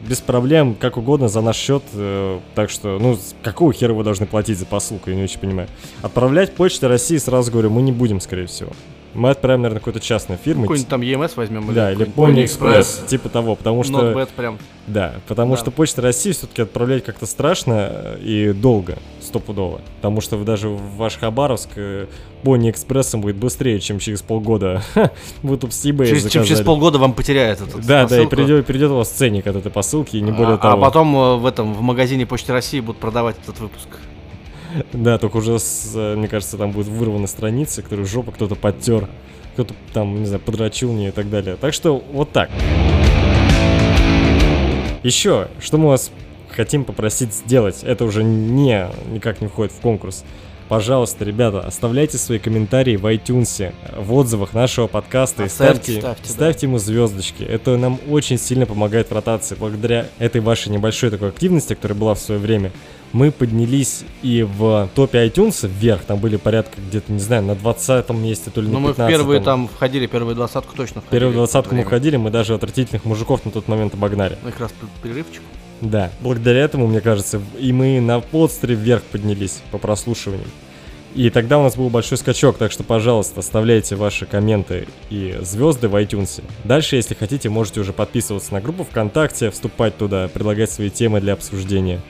Без 0.00 0.20
проблем, 0.20 0.74
как 0.74 0.96
угодно, 0.96 1.28
за 1.28 1.40
наш 1.40 1.56
счет. 1.56 1.82
Э, 1.94 2.40
так 2.54 2.70
что, 2.70 2.98
ну, 2.98 3.18
какого 3.42 3.72
хера 3.72 3.92
вы 3.92 4.02
должны 4.04 4.26
платить 4.26 4.58
за 4.58 4.66
посылку, 4.66 5.10
я 5.10 5.16
не 5.16 5.22
очень 5.22 5.38
понимаю. 5.38 5.68
Отправлять 6.02 6.54
почтой 6.54 6.88
России, 6.88 7.18
сразу 7.18 7.52
говорю, 7.52 7.70
мы 7.70 7.82
не 7.82 7.92
будем, 7.92 8.20
скорее 8.20 8.46
всего. 8.46 8.72
Мы 9.14 9.30
отправим, 9.30 9.62
наверное, 9.62 9.80
какой-то 9.80 10.00
частной 10.00 10.36
фирмы. 10.36 10.62
Какой-нибудь 10.62 10.88
там 10.88 11.02
EMS 11.02 11.32
возьмем. 11.36 11.74
Да, 11.74 11.92
или 11.92 12.06
Pony 12.06 12.44
Express. 12.44 13.06
Типа 13.06 13.28
того, 13.28 13.56
потому 13.56 13.84
что... 13.84 13.92
Not 13.92 14.14
bad 14.14 14.28
прям. 14.34 14.58
Да, 14.86 15.14
потому 15.28 15.54
да. 15.54 15.60
что 15.60 15.70
Почта 15.70 16.02
России 16.02 16.32
все-таки 16.32 16.62
отправлять 16.62 17.04
как-то 17.04 17.26
страшно 17.26 17.88
э, 17.90 18.18
и 18.20 18.52
долго, 18.52 18.98
стопудово. 19.20 19.80
Потому 19.96 20.20
что 20.20 20.42
даже 20.42 20.68
в 20.68 20.96
ваш 20.96 21.18
Хабаровск 21.18 21.70
э, 21.76 22.06
Экспрессом 22.44 23.20
будет 23.20 23.36
быстрее, 23.36 23.78
чем 23.78 24.00
через 24.00 24.22
полгода. 24.22 24.82
Будут 25.42 25.72
с 25.72 25.84
eBay 25.84 26.08
через, 26.08 26.28
Чем 26.28 26.44
через 26.44 26.62
полгода 26.62 26.98
вам 26.98 27.12
потеряет 27.12 27.60
этот 27.60 27.86
Да, 27.86 28.02
посылку. 28.02 28.08
да, 28.08 28.22
и 28.22 28.26
придет, 28.26 28.66
придет 28.66 28.90
у 28.90 28.96
вас 28.96 29.10
ценник 29.10 29.46
от 29.46 29.54
этой 29.54 29.70
посылки, 29.70 30.16
и 30.16 30.20
не 30.20 30.32
более 30.32 30.54
а, 30.54 30.58
того. 30.58 30.82
А 30.82 30.86
потом 30.86 31.16
э, 31.16 31.36
в 31.36 31.46
этом, 31.46 31.74
в 31.74 31.82
магазине 31.82 32.26
Почты 32.26 32.52
России 32.52 32.80
будут 32.80 33.00
продавать 33.00 33.36
этот 33.42 33.60
выпуск. 33.60 33.88
Да, 34.92 35.18
только 35.18 35.38
уже, 35.38 35.58
с, 35.58 35.94
мне 35.94 36.28
кажется, 36.28 36.56
там 36.56 36.72
будет 36.72 36.88
вырваны 36.88 37.26
страницы, 37.26 37.82
которые 37.82 38.06
жопа 38.06 38.32
кто-то 38.32 38.54
подтер, 38.54 39.08
кто-то 39.54 39.74
там, 39.92 40.20
не 40.20 40.26
знаю, 40.26 40.40
подрочил 40.40 40.92
мне 40.92 41.08
и 41.08 41.12
так 41.12 41.30
далее. 41.30 41.56
Так 41.56 41.74
что 41.74 42.02
вот 42.12 42.32
так. 42.32 42.50
Еще, 45.02 45.48
что 45.60 45.78
мы 45.78 45.88
вас 45.88 46.10
хотим 46.48 46.84
попросить 46.84 47.32
сделать, 47.34 47.82
это 47.82 48.04
уже 48.04 48.22
не, 48.22 48.86
никак 49.10 49.40
не 49.40 49.48
входит 49.48 49.72
в 49.72 49.80
конкурс. 49.80 50.24
Пожалуйста, 50.68 51.24
ребята, 51.24 51.60
оставляйте 51.60 52.16
свои 52.16 52.38
комментарии 52.38 52.96
в 52.96 53.04
iTunes, 53.04 53.74
в 53.94 54.14
отзывах 54.14 54.54
нашего 54.54 54.86
подкаста 54.86 55.44
Оставьте, 55.44 55.96
и 55.96 55.98
ставьте, 55.98 56.00
ставьте, 56.00 56.32
ставьте 56.32 56.60
да. 56.62 56.66
ему 56.68 56.78
звездочки. 56.78 57.42
Это 57.42 57.76
нам 57.76 57.98
очень 58.08 58.38
сильно 58.38 58.64
помогает 58.64 59.10
в 59.10 59.12
ротации. 59.12 59.54
Благодаря 59.54 60.06
этой 60.18 60.40
вашей 60.40 60.70
небольшой 60.70 61.10
такой 61.10 61.28
активности, 61.28 61.74
которая 61.74 61.98
была 61.98 62.14
в 62.14 62.20
свое 62.20 62.40
время, 62.40 62.72
мы 63.12 63.30
поднялись 63.30 64.04
и 64.22 64.42
в 64.42 64.88
топе 64.94 65.26
iTunes 65.26 65.68
вверх, 65.68 66.04
там 66.04 66.18
были 66.18 66.36
порядка 66.36 66.78
где-то, 66.80 67.12
не 67.12 67.18
знаю, 67.18 67.42
на 67.42 67.54
20 67.54 68.10
месте, 68.10 68.50
то 68.50 68.60
ли 68.60 68.68
Но 68.68 68.80
на 68.80 68.88
15 68.88 68.98
мы 68.98 69.04
в 69.04 69.08
первые 69.08 69.40
там 69.40 69.68
входили, 69.68 70.06
первые 70.06 70.34
двадцатку 70.34 70.74
точно 70.74 71.00
входили. 71.00 71.20
Первые 71.20 71.36
двадцатку 71.36 71.74
мы 71.74 71.84
входили, 71.84 72.16
мы 72.16 72.30
даже 72.30 72.54
отвратительных 72.54 73.04
мужиков 73.04 73.44
на 73.44 73.50
тот 73.50 73.68
момент 73.68 73.94
обогнали. 73.94 74.38
Ну, 74.42 74.50
как 74.50 74.60
раз 74.60 74.74
перерывчик. 75.02 75.42
Да, 75.80 76.10
благодаря 76.20 76.60
этому, 76.60 76.86
мне 76.86 77.00
кажется, 77.00 77.40
и 77.58 77.72
мы 77.72 78.00
на 78.00 78.20
подстре 78.20 78.74
вверх 78.74 79.02
поднялись 79.02 79.62
по 79.72 79.78
прослушиваниям. 79.78 80.48
И 81.14 81.28
тогда 81.28 81.58
у 81.58 81.62
нас 81.62 81.76
был 81.76 81.90
большой 81.90 82.16
скачок, 82.16 82.56
так 82.56 82.72
что, 82.72 82.84
пожалуйста, 82.84 83.40
оставляйте 83.40 83.96
ваши 83.96 84.24
комменты 84.24 84.88
и 85.10 85.36
звезды 85.42 85.88
в 85.88 85.96
iTunes. 85.96 86.42
Дальше, 86.64 86.96
если 86.96 87.14
хотите, 87.14 87.50
можете 87.50 87.80
уже 87.80 87.92
подписываться 87.92 88.54
на 88.54 88.62
группу 88.62 88.84
ВКонтакте, 88.84 89.50
вступать 89.50 89.98
туда, 89.98 90.28
предлагать 90.28 90.70
свои 90.70 90.88
темы 90.88 91.20
для 91.20 91.34
обсуждения. 91.34 92.00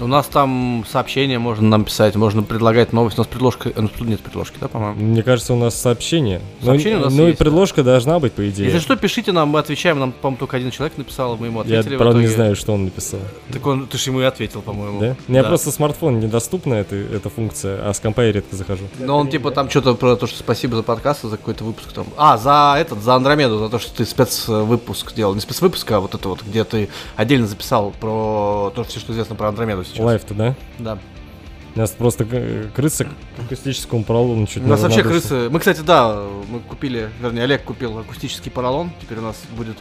У 0.00 0.06
нас 0.08 0.26
там 0.26 0.84
сообщения 0.90 1.38
можно 1.38 1.68
нам 1.68 1.84
писать, 1.84 2.16
можно 2.16 2.42
предлагать 2.42 2.92
новость. 2.92 3.16
У 3.16 3.20
нас 3.20 3.28
предложка, 3.28 3.68
э, 3.68 3.72
ну 3.80 3.88
тут 3.88 4.08
нет 4.08 4.20
предложки, 4.20 4.56
да, 4.60 4.66
по-моему? 4.68 5.00
Мне 5.00 5.22
кажется, 5.22 5.54
у 5.54 5.56
нас 5.56 5.74
сообщение. 5.80 6.40
Ну, 6.60 6.66
Сообщение 6.66 6.98
у 6.98 7.02
нас 7.04 7.12
ну 7.14 7.24
и 7.24 7.26
есть, 7.28 7.38
предложка 7.38 7.82
должна 7.84 8.18
быть, 8.18 8.32
по 8.32 8.48
идее. 8.48 8.66
Если 8.66 8.80
что, 8.80 8.96
пишите 8.96 9.30
нам, 9.32 9.50
мы 9.50 9.60
отвечаем. 9.60 9.98
Нам, 10.00 10.12
по-моему, 10.12 10.38
только 10.38 10.56
один 10.56 10.70
человек 10.72 10.98
написал, 10.98 11.36
мы 11.36 11.46
ему 11.46 11.62
Я, 11.64 11.78
ответили. 11.78 11.94
в 11.94 11.98
правда, 11.98 12.18
не 12.20 12.26
знаю, 12.26 12.56
что 12.56 12.72
он 12.72 12.84
написал. 12.86 13.20
Так 13.52 13.64
он, 13.66 13.86
ты 13.86 13.96
же 13.98 14.10
ему 14.10 14.20
и 14.20 14.24
ответил, 14.24 14.62
по-моему. 14.62 15.00
Да? 15.00 15.16
У 15.28 15.30
меня 15.32 15.42
Да. 15.42 15.48
просто 15.48 15.70
смартфон 15.70 16.18
недоступна 16.18 16.74
эта, 16.74 16.96
эта 16.96 17.30
функция, 17.30 17.88
а 17.88 17.94
с 17.94 18.00
компа 18.00 18.22
я 18.22 18.32
редко 18.32 18.56
захожу. 18.56 18.84
Но 18.98 19.16
он 19.16 19.28
типа 19.28 19.52
там 19.52 19.70
что-то 19.70 19.94
про 19.94 20.16
то, 20.16 20.26
что 20.26 20.38
спасибо 20.38 20.76
за 20.76 20.82
подкаст, 20.82 21.22
за 21.22 21.36
какой-то 21.36 21.62
выпуск 21.62 21.92
там. 21.92 22.06
А, 22.16 22.36
за 22.36 22.74
этот, 22.78 23.00
за 23.02 23.14
Андромеду, 23.14 23.58
за 23.58 23.68
то, 23.68 23.78
что 23.78 23.94
ты 23.96 24.04
спецвыпуск 24.04 25.14
делал. 25.14 25.34
Не 25.34 25.40
спецвыпуск, 25.40 25.90
а 25.92 26.00
вот 26.00 26.14
это 26.14 26.28
вот, 26.28 26.42
где 26.42 26.64
ты 26.64 26.88
отдельно 27.16 27.46
записал 27.46 27.92
про 28.00 28.72
то, 28.74 28.82
все, 28.84 28.98
что 28.98 29.12
известно 29.12 29.36
про 29.36 29.48
Андромеду 29.48 29.83
сейчас. 29.84 30.00
Лайф-то, 30.00 30.34
да? 30.34 30.54
Да. 30.78 30.98
У 31.74 31.78
нас 31.78 31.90
просто 31.90 32.24
крыса 32.74 33.04
к 33.04 33.08
акустическому 33.46 34.04
пролому 34.04 34.46
чуть 34.46 34.62
У 34.62 34.66
нас 34.66 34.80
вообще 34.80 35.02
крысы. 35.02 35.48
Мы, 35.50 35.58
кстати, 35.58 35.80
да, 35.80 36.24
мы 36.48 36.60
купили, 36.60 37.10
вернее, 37.20 37.42
Олег 37.42 37.64
купил 37.64 37.98
акустический 37.98 38.50
поролон. 38.50 38.92
Теперь 39.00 39.18
у 39.18 39.22
нас 39.22 39.36
будет 39.56 39.76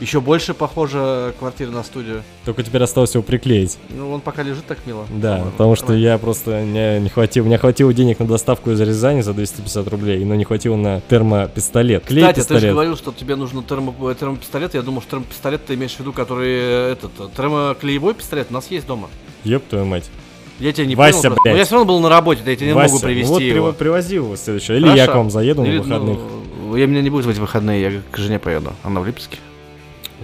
еще 0.00 0.20
больше 0.20 0.52
похожа 0.54 1.32
квартира 1.38 1.70
на 1.70 1.82
студию. 1.82 2.22
Только 2.44 2.62
теперь 2.62 2.82
осталось 2.82 3.14
его 3.14 3.22
приклеить. 3.22 3.78
Ну, 3.90 4.12
он 4.12 4.20
пока 4.20 4.42
лежит 4.42 4.66
так 4.66 4.78
мило. 4.86 5.06
Да, 5.10 5.44
потому 5.52 5.74
что 5.76 5.94
я 5.94 6.18
просто 6.18 6.62
не, 6.64 7.00
не 7.00 7.08
хватило, 7.08 7.44
у 7.44 7.46
меня 7.48 7.58
хватило 7.58 7.92
денег 7.94 8.18
на 8.18 8.26
доставку 8.26 8.70
из 8.70 8.80
Рязани 8.80 9.22
за 9.22 9.32
250 9.32 9.88
рублей, 9.88 10.24
но 10.24 10.34
не 10.34 10.44
хватило 10.44 10.76
на 10.76 11.00
термопистолет. 11.02 12.04
Клей 12.04 12.22
Кстати, 12.22 12.36
ты 12.36 12.42
же 12.42 12.48
пистолет. 12.54 12.72
говорил, 12.72 12.96
что 12.96 13.12
тебе 13.12 13.36
нужно 13.36 13.62
термо, 13.62 14.14
термопистолет. 14.14 14.74
Я 14.74 14.82
думал, 14.82 15.00
что 15.00 15.12
термопистолет 15.12 15.64
ты 15.64 15.74
имеешь 15.74 15.94
в 15.94 16.00
виду, 16.00 16.12
который 16.12 16.48
э, 16.50 16.92
этот 16.92 17.12
э, 17.18 17.28
термоклеевой 17.36 18.14
пистолет 18.14 18.48
у 18.50 18.54
нас 18.54 18.70
есть 18.70 18.86
дома. 18.86 19.08
Ёб 19.44 19.62
твою 19.64 19.84
мать. 19.86 20.10
Я 20.58 20.72
тебя 20.72 20.86
не 20.86 20.96
Вася, 20.96 21.28
понял. 21.28 21.36
блядь. 21.42 21.54
Ну, 21.54 21.58
я 21.58 21.64
все 21.64 21.74
равно 21.74 21.86
был 21.92 22.00
на 22.00 22.08
работе, 22.08 22.40
да 22.44 22.50
я 22.50 22.56
тебе 22.56 22.68
не 22.68 22.72
Вася, 22.74 22.94
могу 22.94 23.04
привезти 23.04 23.28
ну 23.28 23.32
вот 23.34 23.42
его. 23.42 23.68
приво- 23.68 23.72
привози 23.74 24.14
его 24.14 24.36
следующего. 24.36 24.74
Или 24.76 24.84
Хорошо. 24.84 24.96
я 25.02 25.06
к 25.06 25.14
вам 25.14 25.30
заеду 25.30 25.64
Или, 25.64 25.76
на 25.78 25.82
выходных. 25.82 26.18
ну, 26.62 26.76
я 26.76 26.86
меня 26.86 27.02
не 27.02 27.10
будет 27.10 27.26
в 27.26 27.28
эти 27.28 27.38
выходные, 27.38 27.82
я 27.82 27.92
к 28.10 28.16
жене 28.16 28.38
поеду. 28.38 28.72
Она 28.82 29.00
в 29.00 29.06
Липецке. 29.06 29.38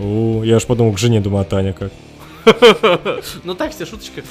У, 0.03 0.43
я 0.43 0.57
уж 0.57 0.67
подумал 0.67 0.93
к 0.93 0.99
жене, 0.99 1.21
думаю, 1.21 1.43
а 1.43 1.45
Таня 1.45 1.73
как. 1.73 1.93
Ну 3.45 3.55
так 3.55 3.73
себе 3.73 3.87
шуточка. 3.87 4.23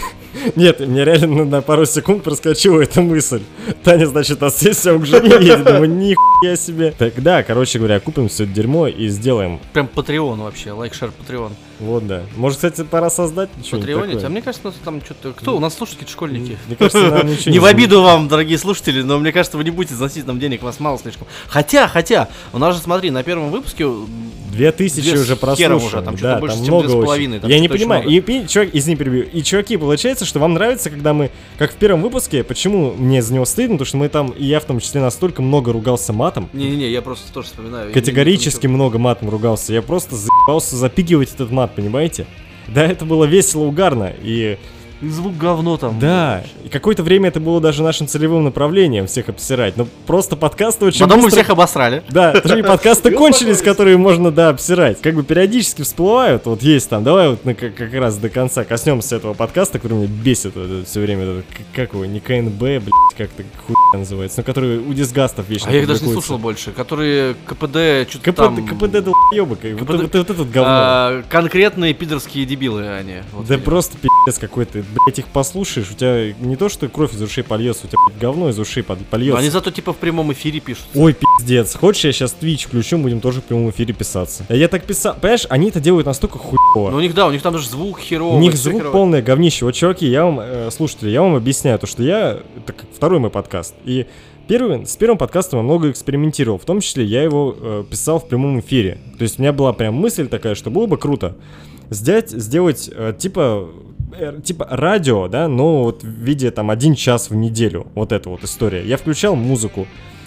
Нет, 0.56 0.80
мне 0.80 1.04
реально 1.04 1.44
на, 1.44 1.62
пару 1.62 1.84
секунд 1.84 2.22
проскочила 2.22 2.80
эта 2.80 3.02
мысль. 3.02 3.42
Таня, 3.82 4.06
значит, 4.06 4.42
от 4.42 4.54
сессия 4.54 4.96
к 4.96 5.04
жене 5.04 5.30
едет. 5.30 5.64
Думаю, 5.64 5.90
нихуя 5.90 6.56
себе. 6.56 6.94
Так, 6.96 7.20
да, 7.20 7.42
короче 7.42 7.78
говоря, 7.78 7.98
купим 7.98 8.28
все 8.28 8.44
это 8.44 8.52
дерьмо 8.52 8.86
и 8.86 9.08
сделаем. 9.08 9.58
Прям 9.72 9.88
Patreon 9.92 10.36
вообще, 10.36 10.70
лайк-шер 10.70 11.10
Patreon. 11.10 11.52
Вот, 11.80 12.06
да. 12.06 12.22
Может, 12.36 12.56
кстати, 12.56 12.82
пора 12.82 13.10
создать 13.10 13.50
что-нибудь 13.64 13.94
Патреонить? 13.94 14.24
А 14.24 14.28
мне 14.28 14.42
кажется, 14.42 14.68
у 14.68 14.70
нас 14.70 14.80
там 14.84 15.02
что-то... 15.04 15.32
Кто? 15.32 15.56
У 15.56 15.60
нас 15.60 15.74
слушают 15.74 15.98
какие-то 15.98 16.12
школьники. 16.12 16.58
Мне 16.66 16.76
кажется, 16.76 17.10
нам 17.10 17.26
ничего 17.30 17.52
Не 17.52 17.58
в 17.58 17.64
обиду 17.64 18.02
вам, 18.02 18.28
дорогие 18.28 18.58
слушатели, 18.58 19.02
но 19.02 19.18
мне 19.18 19.32
кажется, 19.32 19.58
вы 19.58 19.64
не 19.64 19.70
будете 19.70 19.94
заносить 19.94 20.26
нам 20.26 20.40
денег, 20.40 20.62
вас 20.62 20.80
мало 20.80 20.98
слишком. 20.98 21.26
Хотя, 21.48 21.88
хотя, 21.88 22.28
у 22.52 22.58
нас 22.58 22.74
же, 22.76 22.82
смотри, 22.82 23.10
на 23.10 23.22
первом 23.22 23.50
выпуске 23.50 23.86
Две 24.56 24.72
тысячи 24.72 25.14
уже 25.14 25.34
уже, 25.34 26.02
там 26.02 26.16
да, 26.16 26.38
больше, 26.38 26.56
там 26.56 26.64
чем 26.64 26.74
много 26.76 27.02
половиной, 27.02 27.40
там 27.40 27.50
Я 27.50 27.60
не 27.60 27.68
понимаю. 27.68 28.08
И, 28.08 28.20
пи- 28.20 28.46
чувак, 28.48 28.70
извини, 28.72 28.96
перебью. 28.96 29.24
И, 29.24 29.42
чуваки, 29.42 29.76
получается, 29.76 30.24
что 30.24 30.38
вам 30.38 30.54
нравится, 30.54 30.88
когда 30.88 31.12
мы, 31.12 31.30
как 31.58 31.72
в 31.72 31.74
первом 31.74 32.00
выпуске, 32.00 32.42
почему 32.42 32.92
мне 32.92 33.22
за 33.22 33.34
него 33.34 33.44
стыдно, 33.44 33.74
потому 33.74 33.86
что 33.86 33.96
мы 33.98 34.08
там, 34.08 34.30
и 34.30 34.46
я 34.46 34.60
в 34.60 34.64
том 34.64 34.80
числе, 34.80 35.02
настолько 35.02 35.42
много 35.42 35.72
ругался 35.72 36.14
матом, 36.14 36.48
Не-не-не, 36.54 36.90
я 36.90 37.02
просто 37.02 37.30
тоже 37.32 37.48
вспоминаю. 37.48 37.92
категорически 37.92 38.66
много 38.66 38.98
матом 38.98 39.28
ругался. 39.28 39.74
Я 39.74 39.82
просто 39.82 40.16
заебался 40.16 40.76
запикивать 40.76 41.34
этот 41.34 41.50
мат, 41.50 41.65
понимаете? 41.74 42.26
Да, 42.68 42.84
это 42.84 43.04
было 43.04 43.24
весело, 43.24 43.64
угарно. 43.64 44.12
И 44.22 44.58
И 45.06 45.08
звук 45.10 45.36
говно 45.36 45.76
там. 45.76 45.98
да, 46.00 46.42
и 46.64 46.68
какое-то 46.68 47.02
время 47.04 47.28
это 47.28 47.38
было 47.38 47.60
даже 47.60 47.82
нашим 47.82 48.08
целевым 48.08 48.44
направлением 48.44 49.06
всех 49.06 49.28
обсирать. 49.28 49.76
Но 49.76 49.86
просто 50.06 50.34
подкасты 50.36 50.84
очень 50.86 51.00
Потом 51.00 51.18
мы 51.18 51.24
быстро- 51.26 51.38
всех 51.42 51.50
обосрали. 51.50 52.02
Да, 52.08 52.32
три 52.40 52.62
подкасты 52.64 53.12
кончились, 53.12 53.62
которые 53.62 53.96
можно, 53.96 54.30
да, 54.32 54.48
обсирать. 54.48 55.00
Как 55.00 55.14
бы 55.14 55.22
периодически 55.22 55.82
всплывают, 55.82 56.46
вот 56.46 56.62
есть 56.62 56.88
там, 56.90 57.04
давай 57.04 57.28
вот 57.28 57.40
как, 57.44 57.74
как 57.74 57.92
раз 57.94 58.16
до 58.16 58.28
конца 58.30 58.64
коснемся 58.64 59.16
этого 59.16 59.34
подкаста, 59.34 59.78
который 59.78 59.98
меня 59.98 60.08
бесит 60.08 60.54
все 60.86 61.00
время, 61.00 61.42
как 61.74 61.92
его, 61.92 62.04
не 62.04 62.18
КНБ, 62.20 62.58
блядь, 62.58 62.82
как-то 63.16 63.44
хуй 63.66 63.76
называется, 63.94 64.40
но 64.40 64.44
который 64.44 64.78
у 64.78 64.92
дисгастов 64.92 65.48
вечно 65.48 65.70
А 65.70 65.72
я 65.72 65.80
их 65.82 65.86
даже 65.88 66.04
не 66.04 66.12
слушал 66.12 66.38
больше. 66.38 66.72
Которые 66.72 67.34
КПД 67.46 68.10
что-то 68.10 68.32
КПД, 68.32 68.36
там... 68.36 68.66
КПД 68.66 69.04
долбоёбы, 69.04 69.56
как- 69.56 69.80
вот, 69.80 70.14
этот 70.14 70.50
говно. 70.50 70.64
а, 70.68 71.22
конкретные 71.28 71.94
пидорские 71.94 72.44
дебилы 72.44 72.88
они. 72.88 73.18
Да 73.48 73.58
просто 73.58 73.96
пиздец 73.96 74.38
какой-то, 74.40 74.82
блять, 75.04 75.18
их 75.18 75.26
послушаешь, 75.26 75.90
у 75.90 75.94
тебя 75.94 76.32
не 76.40 76.56
то, 76.56 76.68
что 76.68 76.88
кровь 76.88 77.12
из 77.14 77.22
ушей 77.22 77.44
польется, 77.44 77.86
у 77.86 77.88
тебя 77.88 77.98
блядь, 78.06 78.18
говно 78.20 78.48
из 78.48 78.58
ушей 78.58 78.82
под- 78.82 79.00
Но 79.00 79.04
польется. 79.10 79.38
они 79.38 79.50
зато 79.50 79.70
типа 79.70 79.92
в 79.92 79.96
прямом 79.96 80.32
эфире 80.32 80.60
пишут. 80.60 80.86
Ой, 80.94 81.14
пиздец. 81.14 81.74
Хочешь, 81.76 82.04
я 82.04 82.12
сейчас 82.12 82.36
Twitch 82.40 82.66
включу, 82.66 82.98
будем 82.98 83.20
тоже 83.20 83.40
в 83.40 83.44
прямом 83.44 83.70
эфире 83.70 83.94
писаться. 83.94 84.44
А 84.48 84.54
Я 84.54 84.68
так 84.68 84.84
писал, 84.84 85.14
понимаешь, 85.20 85.46
они 85.48 85.68
это 85.68 85.80
делают 85.80 86.06
настолько 86.06 86.38
хуево. 86.38 86.90
Ну 86.90 86.96
у 86.96 87.00
них, 87.00 87.14
да, 87.14 87.26
у 87.26 87.32
них 87.32 87.42
там 87.42 87.52
даже 87.52 87.68
звук 87.68 87.98
херовый. 88.00 88.36
У 88.36 88.40
них 88.40 88.56
звук 88.56 88.78
херово. 88.80 88.92
полное 88.92 89.22
говнище. 89.22 89.64
Вот, 89.64 89.72
чуваки, 89.74 90.06
я 90.06 90.24
вам, 90.24 90.40
э, 90.40 90.70
слушатели, 90.70 91.10
я 91.10 91.22
вам 91.22 91.34
объясняю, 91.34 91.78
то, 91.78 91.86
что 91.86 92.02
я, 92.02 92.40
это 92.56 92.72
как 92.72 92.86
второй 92.94 93.18
мой 93.20 93.30
подкаст, 93.30 93.74
и 93.84 94.06
первый, 94.48 94.86
с 94.86 94.96
первым 94.96 95.18
подкастом 95.18 95.58
я 95.60 95.62
много 95.64 95.90
экспериментировал, 95.90 96.58
в 96.58 96.64
том 96.64 96.80
числе 96.80 97.04
я 97.04 97.22
его 97.22 97.54
э, 97.58 97.84
писал 97.90 98.20
в 98.20 98.28
прямом 98.28 98.60
эфире. 98.60 98.98
То 99.18 99.22
есть 99.22 99.38
у 99.38 99.42
меня 99.42 99.52
была 99.52 99.72
прям 99.72 99.94
мысль 99.94 100.28
такая, 100.28 100.54
что 100.54 100.70
было 100.70 100.86
бы 100.86 100.96
круто 100.98 101.36
сделать, 101.90 102.30
сделать 102.30 102.90
э, 102.92 103.14
типа 103.18 103.68
э, 103.68 103.85
типа 104.42 104.66
радио, 104.70 105.28
да, 105.28 105.48
но 105.48 105.84
вот 105.84 106.02
в 106.02 106.06
виде 106.06 106.50
там 106.50 106.70
один 106.70 106.94
час 106.94 107.30
в 107.30 107.34
неделю. 107.34 107.86
Вот 107.94 108.12
эта 108.12 108.30
вот 108.30 108.44
история. 108.44 108.84
Я 108.84 108.96
включал 108.96 109.36
музыку, 109.36 109.86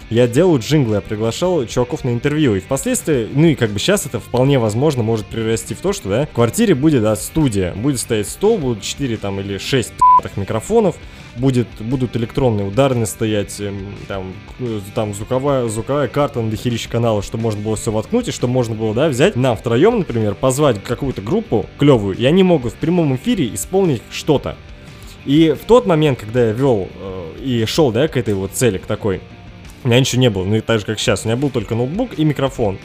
я 0.09 0.27
делал 0.27 0.57
джинглы, 0.57 0.95
я 0.95 1.01
приглашал 1.01 1.65
чуваков 1.65 2.03
на 2.03 2.09
интервью. 2.09 2.55
И 2.55 2.59
впоследствии, 2.59 3.27
ну 3.31 3.45
и 3.47 3.55
как 3.55 3.69
бы 3.69 3.79
сейчас 3.79 4.05
это 4.05 4.19
вполне 4.19 4.57
возможно 4.57 5.03
может 5.03 5.27
перерасти 5.27 5.75
в 5.75 5.81
то, 5.81 5.93
что, 5.93 6.09
да, 6.09 6.25
в 6.25 6.29
квартире 6.29 6.73
будет, 6.73 7.03
да, 7.03 7.15
студия. 7.15 7.73
Будет 7.75 7.99
стоять 7.99 8.27
стол, 8.27 8.57
будут 8.57 8.81
4 8.81 9.17
там 9.17 9.39
или 9.39 9.57
6 9.57 9.89
пи***тых 9.89 10.37
микрофонов. 10.37 10.95
Будет, 11.39 11.67
будут 11.79 12.15
электронные 12.17 12.67
ударные 12.67 13.05
стоять, 13.05 13.59
эм, 13.59 13.95
там, 14.07 14.33
э, 14.59 14.81
там 14.93 15.13
звуковая, 15.13 15.67
звуковая 15.67 16.07
карта 16.07 16.41
на 16.41 16.51
дохерища 16.51 16.89
канала, 16.89 17.23
чтобы 17.23 17.43
можно 17.43 17.61
было 17.61 17.75
все 17.75 17.91
воткнуть, 17.91 18.27
и 18.27 18.31
чтобы 18.31 18.53
можно 18.53 18.75
было, 18.75 18.93
да, 18.93 19.07
взять 19.07 19.35
нам 19.35 19.55
втроем, 19.55 19.99
например, 19.99 20.35
позвать 20.35 20.83
какую-то 20.83 21.21
группу 21.21 21.65
клевую, 21.77 22.17
и 22.17 22.25
они 22.25 22.43
могут 22.43 22.73
в 22.73 22.75
прямом 22.75 23.15
эфире 23.15 23.53
исполнить 23.55 24.01
что-то. 24.11 24.57
И 25.25 25.55
в 25.59 25.65
тот 25.65 25.85
момент, 25.85 26.19
когда 26.19 26.47
я 26.47 26.51
вел 26.51 26.89
э, 26.93 27.33
и 27.41 27.65
шел, 27.65 27.91
да, 27.91 28.07
к 28.07 28.17
этой 28.17 28.33
вот 28.33 28.51
цели, 28.51 28.77
к 28.77 28.85
такой, 28.85 29.21
у 29.83 29.87
меня 29.87 29.99
ничего 29.99 30.21
не 30.21 30.29
было, 30.29 30.43
ну 30.43 30.57
и 30.57 30.61
так 30.61 30.79
же, 30.79 30.85
как 30.85 30.99
сейчас. 30.99 31.23
У 31.23 31.27
меня 31.29 31.37
был 31.37 31.49
только 31.49 31.75
ноутбук 31.75 32.17
и 32.17 32.25
микрофон. 32.25 32.77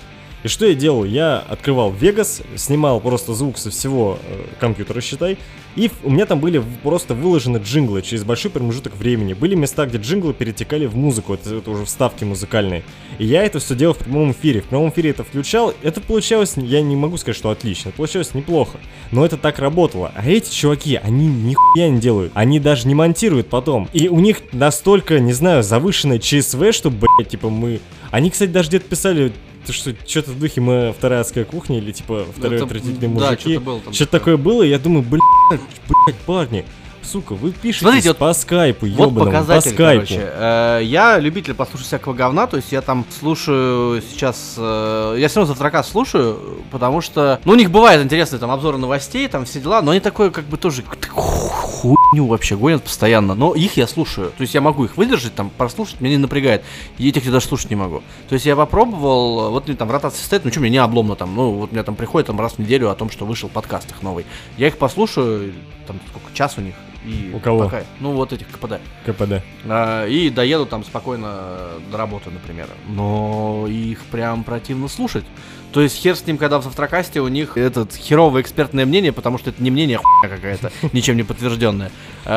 И 0.44 0.48
что 0.48 0.66
я 0.66 0.74
делал? 0.74 1.04
Я 1.04 1.38
открывал 1.38 1.90
Vegas, 1.90 2.44
снимал 2.56 3.00
просто 3.00 3.32
звук 3.32 3.56
со 3.56 3.70
всего 3.70 4.18
э, 4.28 4.44
компьютера, 4.60 5.00
считай, 5.00 5.38
и 5.74 5.90
у 6.04 6.10
меня 6.10 6.26
там 6.26 6.38
были 6.38 6.62
просто 6.82 7.14
выложены 7.14 7.56
джинглы 7.56 8.02
через 8.02 8.24
большой 8.24 8.50
промежуток 8.50 8.94
времени. 8.94 9.32
Были 9.32 9.54
места, 9.54 9.86
где 9.86 9.98
джинглы 9.98 10.32
перетекали 10.32 10.86
в 10.86 10.96
музыку, 10.96 11.34
это, 11.34 11.56
это 11.56 11.70
уже 11.70 11.84
вставки 11.84 12.24
музыкальные. 12.24 12.84
И 13.18 13.24
я 13.24 13.42
это 13.42 13.58
все 13.58 13.74
делал 13.74 13.94
в 13.94 13.98
прямом 13.98 14.32
эфире. 14.32 14.60
В 14.60 14.66
прямом 14.66 14.90
эфире 14.90 15.10
это 15.10 15.24
включал, 15.24 15.74
это 15.82 16.00
получалось, 16.00 16.54
я 16.56 16.80
не 16.82 16.94
могу 16.94 17.16
сказать, 17.16 17.36
что 17.36 17.50
отлично, 17.50 17.90
получалось 17.90 18.34
неплохо. 18.34 18.78
Но 19.10 19.24
это 19.24 19.36
так 19.36 19.58
работало. 19.58 20.12
А 20.14 20.28
эти 20.28 20.52
чуваки, 20.52 21.00
они 21.02 21.26
нихуя 21.26 21.88
не 21.88 22.00
делают. 22.00 22.32
Они 22.34 22.60
даже 22.60 22.86
не 22.86 22.94
монтируют 22.94 23.48
потом. 23.48 23.88
И 23.92 24.08
у 24.08 24.20
них 24.20 24.42
настолько, 24.52 25.18
не 25.18 25.32
знаю, 25.32 25.62
завышенное 25.62 26.18
ЧСВ, 26.18 26.72
что, 26.72 26.90
блядь, 26.90 27.30
типа 27.30 27.48
мы... 27.48 27.80
Они, 28.10 28.30
кстати, 28.30 28.50
даже 28.50 28.68
где-то 28.68 28.88
писали, 28.88 29.32
то, 29.66 29.72
что 29.72 29.94
что-то 30.06 30.30
в 30.32 30.38
духе 30.38 30.60
мы 30.60 30.94
вторая 30.96 31.20
адская 31.20 31.44
кухня 31.44 31.78
или 31.78 31.92
типа 31.92 32.26
вторые 32.36 32.56
Это- 32.56 32.64
отвратительные 32.66 33.00
да, 33.00 33.26
мужики. 33.30 33.50
что-то 33.52 33.60
было 33.60 33.80
там 33.80 33.92
Что-то 33.92 34.10
такое. 34.12 34.36
было, 34.36 34.62
я 34.62 34.78
думаю, 34.78 35.02
блядь, 35.02 35.22
блядь, 35.50 36.16
парни, 36.26 36.64
сука, 37.04 37.34
вы 37.34 37.52
пишете 37.52 37.84
Смотрите, 37.84 38.08
вот- 38.08 38.18
по 38.18 38.32
скайпу, 38.32 38.86
Вот 38.86 38.92
ёбаному, 38.92 39.18
по 39.20 39.24
показатель, 39.26 39.72
скайпу. 39.72 40.06
короче. 40.06 40.20
Э, 40.34 40.80
я 40.82 41.18
любитель 41.18 41.54
послушать 41.54 41.86
всякого 41.86 42.14
говна, 42.14 42.46
то 42.46 42.56
есть 42.56 42.72
я 42.72 42.80
там 42.80 43.04
слушаю 43.20 44.02
сейчас... 44.02 44.54
э, 44.56 45.16
я 45.18 45.28
все 45.28 45.40
равно 45.40 45.52
завтракас 45.54 45.88
слушаю, 45.90 46.62
потому 46.70 47.00
что... 47.00 47.40
Ну, 47.44 47.52
у 47.52 47.56
них 47.56 47.70
бывают 47.70 48.02
интересные 48.02 48.40
там 48.40 48.50
обзоры 48.50 48.78
новостей, 48.78 49.28
там 49.28 49.44
все 49.44 49.60
дела, 49.60 49.82
но 49.82 49.90
они 49.92 50.00
такое 50.00 50.30
как 50.30 50.44
бы 50.44 50.56
тоже 50.56 50.82
хуйню 51.12 52.26
вообще 52.26 52.56
гонят 52.56 52.82
постоянно. 52.84 53.34
Но 53.34 53.54
их 53.54 53.76
я 53.76 53.86
слушаю. 53.86 54.30
То 54.36 54.40
есть 54.42 54.54
я 54.54 54.60
могу 54.60 54.84
их 54.84 54.96
выдержать, 54.96 55.34
там, 55.34 55.50
прослушать, 55.50 56.00
меня 56.00 56.12
не 56.16 56.18
напрягает. 56.22 56.62
И 56.98 57.08
этих 57.08 57.24
я 57.26 57.32
даже 57.32 57.46
слушать 57.46 57.70
не 57.70 57.76
могу. 57.76 58.02
То 58.28 58.34
есть 58.34 58.46
я 58.46 58.56
попробовал, 58.56 59.50
вот 59.50 59.66
мне 59.68 59.76
там 59.76 59.88
в 59.88 59.90
ротации 59.90 60.22
стоит, 60.22 60.44
ну 60.44 60.50
что, 60.50 60.60
мне 60.60 60.70
не 60.70 60.78
обломно 60.78 61.14
там, 61.14 61.34
ну 61.34 61.50
вот 61.52 61.72
мне 61.72 61.82
там 61.82 61.94
приходит 61.94 62.26
там 62.28 62.40
раз 62.40 62.54
в 62.54 62.58
неделю 62.58 62.90
о 62.90 62.94
том, 62.94 63.10
что 63.10 63.26
вышел 63.26 63.48
подкаст 63.48 63.90
их 63.90 64.02
новый. 64.02 64.24
Я 64.56 64.68
их 64.68 64.78
послушаю, 64.78 65.52
там 65.86 66.00
сколько, 66.08 66.34
час 66.34 66.54
у 66.56 66.60
них, 66.60 66.74
И 67.04 67.32
У 67.34 67.38
кого? 67.38 67.64
пока- 67.64 67.84
ну, 68.00 68.12
вот 68.12 68.32
этих 68.32 68.48
КПД. 68.48 68.80
КПД. 69.04 69.42
А, 69.66 70.06
и 70.06 70.30
доеду 70.30 70.64
там 70.66 70.84
спокойно 70.84 71.48
до 71.90 71.98
работы, 71.98 72.30
например. 72.30 72.66
Но 72.88 73.66
их 73.68 74.02
прям 74.04 74.42
противно 74.44 74.88
слушать. 74.88 75.24
То 75.74 75.80
есть 75.80 75.96
хер 75.96 76.14
с 76.14 76.24
ним, 76.24 76.38
когда 76.38 76.60
в 76.60 76.62
Завтракасте 76.62 77.20
у 77.20 77.26
них 77.26 77.56
этот 77.56 77.92
херовое 77.92 78.42
экспертное 78.42 78.86
мнение, 78.86 79.12
потому 79.12 79.38
что 79.38 79.50
это 79.50 79.60
не 79.60 79.72
мнение, 79.72 79.98
а 79.98 80.00
хуйня 80.00 80.36
какая-то, 80.36 80.70
ничем 80.92 81.16
не 81.16 81.24
подтвержденная. 81.24 81.90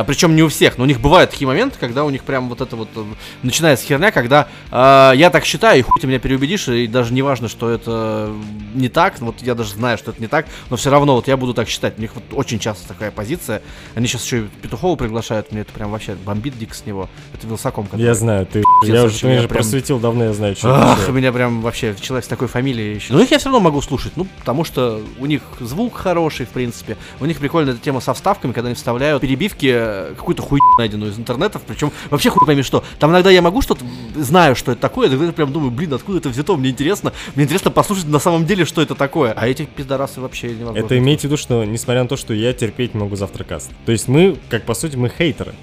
причем 0.08 0.36
не 0.36 0.42
у 0.42 0.48
всех, 0.48 0.80
но 0.80 0.86
у 0.86 0.88
них 0.88 1.00
бывают 1.00 1.30
такие 1.30 1.48
моменты, 1.48 1.78
когда 1.80 2.04
у 2.04 2.10
них 2.10 2.24
прям 2.24 2.50
вот 2.50 2.62
это 2.62 2.76
вот 2.76 2.90
э, 2.96 3.04
начинается 3.44 3.86
херня, 3.86 4.10
когда 4.10 4.48
э, 4.72 5.12
я 5.16 5.30
так 5.30 5.46
считаю, 5.46 5.78
и 5.78 5.84
хуй 5.84 6.02
ты 6.02 6.08
меня 6.08 6.18
переубедишь, 6.18 6.68
и 6.68 6.88
даже 6.88 7.14
не 7.14 7.22
важно, 7.22 7.48
что 7.48 7.70
это 7.70 8.34
не 8.74 8.90
так, 8.90 9.20
вот 9.20 9.36
я 9.44 9.54
даже 9.54 9.74
знаю, 9.74 10.00
что 10.00 10.10
это 10.10 10.20
не 10.20 10.28
так, 10.28 10.48
но 10.72 10.76
все 10.78 10.90
равно 10.90 11.14
вот 11.14 11.28
я 11.28 11.38
буду 11.38 11.54
так 11.54 11.70
считать. 11.70 12.00
У 12.00 12.02
них 12.02 12.16
вот 12.16 12.24
очень 12.32 12.58
часто 12.58 12.88
такая 12.88 13.12
позиция. 13.12 13.62
Они 13.94 14.08
сейчас 14.08 14.26
еще 14.26 14.40
и 14.40 14.44
Петухова 14.64 14.96
приглашают, 14.96 15.52
мне 15.52 15.62
это 15.62 15.72
прям 15.74 15.92
вообще 15.92 16.16
бомбит 16.16 16.58
дико 16.58 16.74
с 16.74 16.88
него. 16.88 17.08
Это 17.36 17.46
Вилсаком, 17.46 17.86
который... 17.86 18.02
Я 18.02 18.16
знаю, 18.16 18.48
ты... 18.48 18.64
Пиздец, 18.82 18.96
Я 18.96 19.04
уже, 19.04 19.20
ты 19.20 19.28
я 19.28 19.42
же 19.42 19.48
прям- 19.48 19.62
просветил 19.62 20.00
давно, 20.00 20.24
я 20.24 20.34
знаю, 20.34 20.56
что 20.56 20.74
Ах, 20.74 21.08
меня 21.10 21.32
прям 21.32 21.62
вообще 21.62 21.96
человек 22.02 22.26
с 22.26 22.28
такой 22.28 22.48
фамилией 22.48 22.96
еще. 22.96 23.14
Но 23.14 23.27
их 23.28 23.32
я 23.32 23.40
все 23.40 23.50
равно 23.50 23.60
могу 23.60 23.82
слушать, 23.82 24.14
ну, 24.16 24.26
потому 24.40 24.64
что 24.64 25.02
у 25.20 25.26
них 25.26 25.42
звук 25.60 25.96
хороший, 25.96 26.46
в 26.46 26.50
принципе. 26.50 26.98
У 27.20 27.26
них 27.26 27.40
прикольная 27.40 27.74
эта 27.74 27.84
тема 27.84 28.00
со 28.00 28.14
вставками, 28.14 28.54
когда 28.54 28.68
они 28.68 28.76
вставляют 28.76 29.22
перебивки 29.22 29.72
э, 29.72 30.14
какую-то 30.16 30.42
хуйню, 30.42 30.64
найденную 30.78 31.12
из 31.12 31.20
интернетов, 31.20 31.62
причем 31.68 31.92
вообще 32.10 32.30
хуй 32.30 32.46
пойми 32.46 32.64
что. 32.64 32.84
Там 33.00 33.12
иногда 33.12 33.30
я 33.30 33.42
могу 33.42 33.62
что-то, 33.62 33.86
знаю, 34.16 34.56
что 34.56 34.72
это 34.72 34.82
такое, 34.82 35.10
я 35.10 35.32
прям 35.32 35.52
думаю, 35.52 35.72
блин, 35.72 35.94
откуда 35.94 36.20
это 36.20 36.30
взято, 36.30 36.56
мне 36.56 36.70
интересно. 36.70 37.14
Мне 37.36 37.46
интересно 37.46 37.72
послушать 37.72 38.08
на 38.08 38.20
самом 38.20 38.46
деле, 38.46 38.66
что 38.66 38.82
это 38.82 38.96
такое. 38.96 39.34
А 39.34 39.48
эти 39.48 39.66
пидорасы 39.66 40.22
вообще 40.22 40.50
невозможно. 40.50 40.80
Это 40.80 40.98
имейте 40.98 41.22
в 41.22 41.24
виду, 41.26 41.38
что 41.38 41.64
несмотря 41.64 42.04
на 42.04 42.10
то, 42.10 42.18
что 42.18 42.34
я 42.34 42.54
терпеть 42.54 42.94
не 42.94 43.00
могу 43.00 43.16
завтракаст. 43.16 43.72
То 43.86 43.92
есть 43.92 44.08
мы, 44.08 44.38
как 44.50 44.64
по 44.64 44.74
сути, 44.74 44.96
мы 44.96 45.10
хейтеры. 45.10 45.54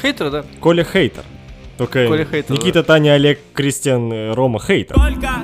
Хейтеры, 0.00 0.30
да? 0.30 0.44
Коля 0.60 0.84
хейтер. 0.84 1.24
Только 1.78 2.06
Коля 2.06 2.24
хейтер, 2.24 2.54
Никита, 2.54 2.82
Таня, 2.82 3.14
Олег, 3.14 3.40
Кристиан, 3.54 4.12
э, 4.12 4.34
Рома 4.34 4.60
хейтер. 4.60 4.94
Колька, 4.96 5.40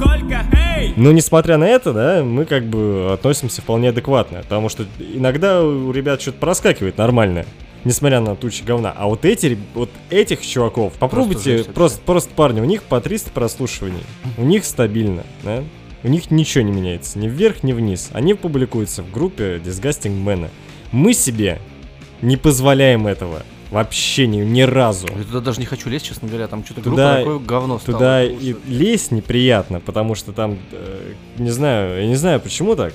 Колька, 0.00 0.44
эй! 0.52 0.67
Но 0.96 1.12
несмотря 1.12 1.56
на 1.56 1.64
это, 1.64 1.92
да, 1.92 2.24
мы 2.24 2.44
как 2.44 2.66
бы 2.66 3.10
относимся 3.12 3.62
вполне 3.62 3.90
адекватно. 3.90 4.38
Потому 4.42 4.68
что 4.68 4.84
иногда 4.98 5.62
у 5.62 5.92
ребят 5.92 6.20
что-то 6.20 6.38
проскакивает 6.38 6.98
нормально. 6.98 7.44
Несмотря 7.84 8.20
на 8.20 8.34
тучи 8.34 8.64
говна. 8.64 8.92
А 8.96 9.06
вот 9.06 9.24
эти, 9.24 9.56
вот 9.74 9.90
этих 10.10 10.44
чуваков, 10.44 10.94
попробуйте, 10.94 11.58
жесть 11.58 11.72
просто, 11.72 12.00
просто, 12.04 12.30
парни, 12.34 12.60
у 12.60 12.64
них 12.64 12.82
по 12.82 13.00
300 13.00 13.30
прослушиваний. 13.30 14.02
У 14.36 14.42
них 14.42 14.64
стабильно, 14.64 15.22
да? 15.44 15.62
У 16.02 16.08
них 16.08 16.30
ничего 16.30 16.62
не 16.62 16.72
меняется, 16.72 17.18
ни 17.18 17.28
вверх, 17.28 17.62
ни 17.62 17.72
вниз. 17.72 18.10
Они 18.12 18.34
публикуются 18.34 19.02
в 19.02 19.10
группе 19.12 19.56
Disgusting 19.56 20.24
Man. 20.24 20.48
Мы 20.92 21.12
себе 21.12 21.58
не 22.20 22.36
позволяем 22.36 23.06
этого. 23.06 23.42
Вообще 23.70 24.26
ни, 24.26 24.38
ни 24.38 24.62
разу. 24.62 25.08
Я 25.14 25.24
туда 25.24 25.40
даже 25.40 25.60
не 25.60 25.66
хочу 25.66 25.90
лезть, 25.90 26.06
честно 26.06 26.28
говоря, 26.28 26.46
там 26.48 26.64
что-то 26.64 26.82
Туда- 26.82 27.18
такое 27.18 27.38
говно 27.38 27.78
стало. 27.78 27.98
Туда 27.98 28.24
и 28.24 28.54
лезть 28.66 29.10
неприятно, 29.12 29.80
потому 29.80 30.14
что 30.14 30.32
там, 30.32 30.58
э, 30.72 31.12
не 31.36 31.50
знаю, 31.50 32.00
я 32.00 32.06
не 32.06 32.14
знаю 32.16 32.40
почему 32.40 32.76
так. 32.76 32.94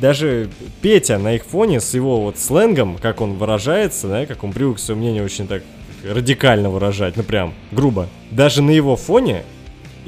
Даже 0.00 0.48
Петя 0.80 1.18
на 1.18 1.34
их 1.34 1.44
фоне 1.44 1.80
с 1.80 1.92
его 1.94 2.20
вот 2.20 2.38
сленгом, 2.38 2.98
как 2.98 3.20
он 3.20 3.34
выражается, 3.34 4.06
да, 4.06 4.26
как 4.26 4.44
он 4.44 4.52
привык 4.52 4.78
свое 4.78 5.00
мнение 5.00 5.24
очень 5.24 5.48
так 5.48 5.64
радикально 6.04 6.70
выражать, 6.70 7.16
ну 7.16 7.24
прям 7.24 7.52
грубо. 7.72 8.08
Даже 8.30 8.62
на 8.62 8.70
его 8.70 8.94
фоне, 8.94 9.42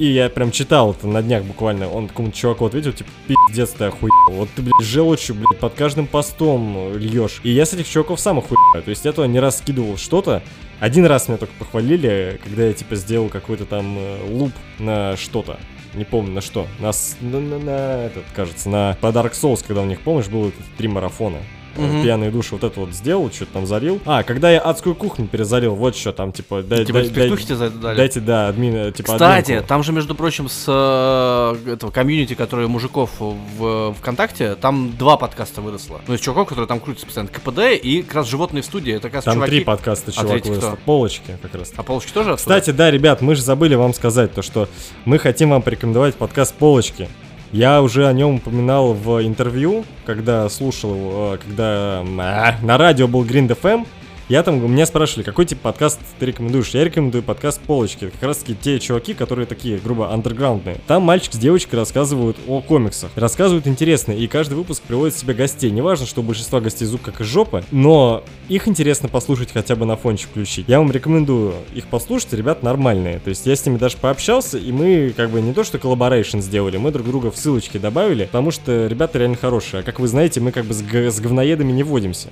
и 0.01 0.11
я 0.13 0.29
прям 0.29 0.51
читал 0.51 0.91
это 0.91 1.07
на 1.07 1.21
днях 1.21 1.43
буквально, 1.43 1.89
он 1.89 2.07
какому-то 2.07 2.35
чуваку 2.35 2.65
ответил, 2.65 2.91
типа, 2.93 3.09
пиздец 3.27 3.69
ты 3.71 3.85
охуел, 3.85 4.11
вот 4.29 4.49
ты, 4.55 4.61
блядь, 4.61 4.81
желчью, 4.81 5.35
блядь, 5.35 5.59
под 5.59 5.73
каждым 5.75 6.07
постом 6.07 6.75
э, 6.77 6.97
льешь. 6.97 7.39
И 7.43 7.51
я 7.51 7.65
с 7.65 7.73
этих 7.73 7.87
чуваков 7.87 8.19
сам 8.19 8.39
охуеваю, 8.39 8.83
то 8.83 8.89
есть 8.89 9.05
я 9.05 9.11
туда 9.11 9.27
не 9.27 9.39
раз 9.39 9.59
скидывал 9.59 9.97
что-то, 9.97 10.41
один 10.79 11.05
раз 11.05 11.27
меня 11.27 11.37
только 11.37 11.53
похвалили, 11.59 12.39
когда 12.43 12.65
я 12.65 12.73
типа 12.73 12.95
сделал 12.95 13.29
какой-то 13.29 13.65
там 13.65 13.95
э, 13.97 14.17
луп 14.29 14.51
на 14.79 15.15
что-то. 15.17 15.59
Не 15.93 16.05
помню 16.05 16.31
на 16.31 16.41
что. 16.41 16.67
На, 16.79 16.93
с- 16.93 17.17
на, 17.19 17.39
на- 17.41 17.59
на 17.59 18.05
этот, 18.05 18.23
кажется, 18.33 18.69
на 18.69 18.97
по 19.01 19.07
Dark 19.07 19.33
Souls, 19.33 19.63
когда 19.67 19.81
у 19.81 19.85
них, 19.85 19.99
помнишь, 20.01 20.27
было 20.29 20.45
вот 20.45 20.53
эти 20.57 20.77
три 20.77 20.87
марафона. 20.87 21.37
Э, 21.77 21.81
Мгм. 21.81 22.03
Пьяные 22.03 22.31
души 22.31 22.49
вот 22.55 22.63
это 22.63 22.79
вот 22.81 22.89
сделал, 22.93 23.31
что-то 23.31 23.53
там 23.53 23.65
залил. 23.65 23.99
А, 24.05 24.23
когда 24.23 24.51
я 24.51 24.59
адскую 24.59 24.93
кухню 24.93 25.27
перезалил, 25.27 25.73
вот 25.75 25.95
что 25.95 26.11
там, 26.11 26.31
типа, 26.33 26.63
дай, 26.63 26.83
Типа 26.85 26.99
дай- 26.99 27.09
дай- 27.09 27.11
спиртухи 27.11 27.45
тебе 27.45 27.55
задали? 27.55 27.95
дайте, 27.97 28.19
да, 28.19 28.49
админа, 28.49 28.91
типа, 28.91 29.13
Кстати, 29.13 29.51
админку. 29.51 29.67
там 29.69 29.83
же, 29.83 29.91
между 29.93 30.13
прочим, 30.15 30.49
с 30.49 30.65
э, 30.67 31.71
этого 31.73 31.91
комьюнити, 31.91 32.33
которые 32.33 32.67
мужиков 32.67 33.09
в 33.19 33.93
ВКонтакте, 33.99 34.55
там 34.55 34.95
два 34.97 35.15
подкаста 35.17 35.61
выросло. 35.61 36.01
Ну, 36.07 36.13
из 36.15 36.19
чуваков, 36.19 36.49
которые 36.49 36.67
там 36.67 36.79
крутятся 36.79 37.05
постоянно. 37.05 37.29
КПД 37.31 37.81
и 37.81 38.01
как 38.03 38.15
раз 38.15 38.27
животные 38.27 38.63
в 38.63 38.65
студии. 38.65 38.93
Это 38.93 39.03
как 39.03 39.15
раз 39.15 39.23
Там 39.23 39.35
чуваки... 39.35 39.51
три 39.51 39.63
подкаста, 39.63 40.11
чувак, 40.11 40.29
третий 40.29 40.49
вырос. 40.49 40.65
кто? 40.65 40.77
Полочки 40.85 41.37
как 41.41 41.55
раз. 41.55 41.71
А 41.77 41.83
полочки 41.83 42.11
тоже? 42.11 42.35
Кстати, 42.35 42.71
да, 42.71 42.91
ребят, 42.91 43.21
мы 43.21 43.35
же 43.35 43.41
забыли 43.41 43.75
вам 43.75 43.93
сказать 43.93 44.33
то, 44.33 44.41
что 44.41 44.67
мы 45.05 45.17
хотим 45.19 45.51
вам 45.51 45.61
порекомендовать 45.61 46.15
подкаст 46.15 46.53
«Полочки». 46.55 47.07
Я 47.51 47.81
уже 47.81 48.07
о 48.07 48.13
нем 48.13 48.35
упоминал 48.35 48.93
в 48.93 49.25
интервью, 49.25 49.83
когда 50.05 50.47
слушал 50.47 50.95
его, 50.95 51.33
э, 51.35 51.37
когда 51.37 52.01
а, 52.01 52.55
на 52.61 52.77
радио 52.77 53.09
был 53.09 53.25
Green 53.25 53.47
FM. 53.49 53.85
Я 54.31 54.43
там, 54.43 54.65
меня 54.71 54.85
спрашивали, 54.85 55.25
какой 55.25 55.45
тип 55.45 55.59
подкаст 55.59 55.99
ты 56.17 56.25
рекомендуешь? 56.25 56.69
Я 56.69 56.85
рекомендую 56.85 57.21
подкаст 57.21 57.59
«Полочки». 57.59 58.05
Это 58.05 58.13
как 58.13 58.23
раз 58.23 58.37
таки 58.37 58.55
те 58.55 58.79
чуваки, 58.79 59.13
которые 59.13 59.45
такие, 59.45 59.77
грубо, 59.77 60.13
андерграундные. 60.13 60.77
Там 60.87 61.03
мальчик 61.03 61.33
с 61.33 61.37
девочкой 61.37 61.79
рассказывают 61.79 62.37
о 62.47 62.61
комиксах. 62.61 63.11
Рассказывают 63.15 63.67
интересно, 63.67 64.13
и 64.13 64.27
каждый 64.27 64.53
выпуск 64.53 64.83
приводит 64.83 65.15
в 65.15 65.19
себя 65.19 65.33
гостей. 65.33 65.69
Неважно, 65.69 66.05
что 66.05 66.21
у 66.21 66.23
большинства 66.23 66.61
гостей 66.61 66.85
звук 66.85 67.01
как 67.01 67.19
из 67.19 67.25
жопы, 67.25 67.65
но 67.71 68.23
их 68.47 68.69
интересно 68.69 69.09
послушать 69.09 69.51
хотя 69.51 69.75
бы 69.75 69.85
на 69.85 69.97
фончик 69.97 70.29
включить. 70.29 70.69
Я 70.69 70.79
вам 70.79 70.93
рекомендую 70.93 71.53
их 71.75 71.87
послушать, 71.87 72.31
ребят 72.31 72.63
нормальные. 72.63 73.19
То 73.19 73.31
есть 73.31 73.45
я 73.45 73.53
с 73.53 73.65
ними 73.65 73.79
даже 73.79 73.97
пообщался, 73.97 74.57
и 74.57 74.71
мы 74.71 75.13
как 75.13 75.29
бы 75.29 75.41
не 75.41 75.53
то 75.53 75.65
что 75.65 75.77
collaboration 75.77 76.39
сделали, 76.39 76.77
мы 76.77 76.91
друг 76.91 77.05
друга 77.05 77.31
в 77.31 77.35
ссылочки 77.35 77.77
добавили, 77.79 78.27
потому 78.27 78.51
что 78.51 78.87
ребята 78.87 79.19
реально 79.19 79.35
хорошие. 79.35 79.81
А 79.81 79.83
как 79.83 79.99
вы 79.99 80.07
знаете, 80.07 80.39
мы 80.39 80.53
как 80.53 80.63
бы 80.63 80.73
с, 80.73 80.81
с 80.81 81.19
говноедами 81.19 81.73
не 81.73 81.83
водимся. 81.83 82.29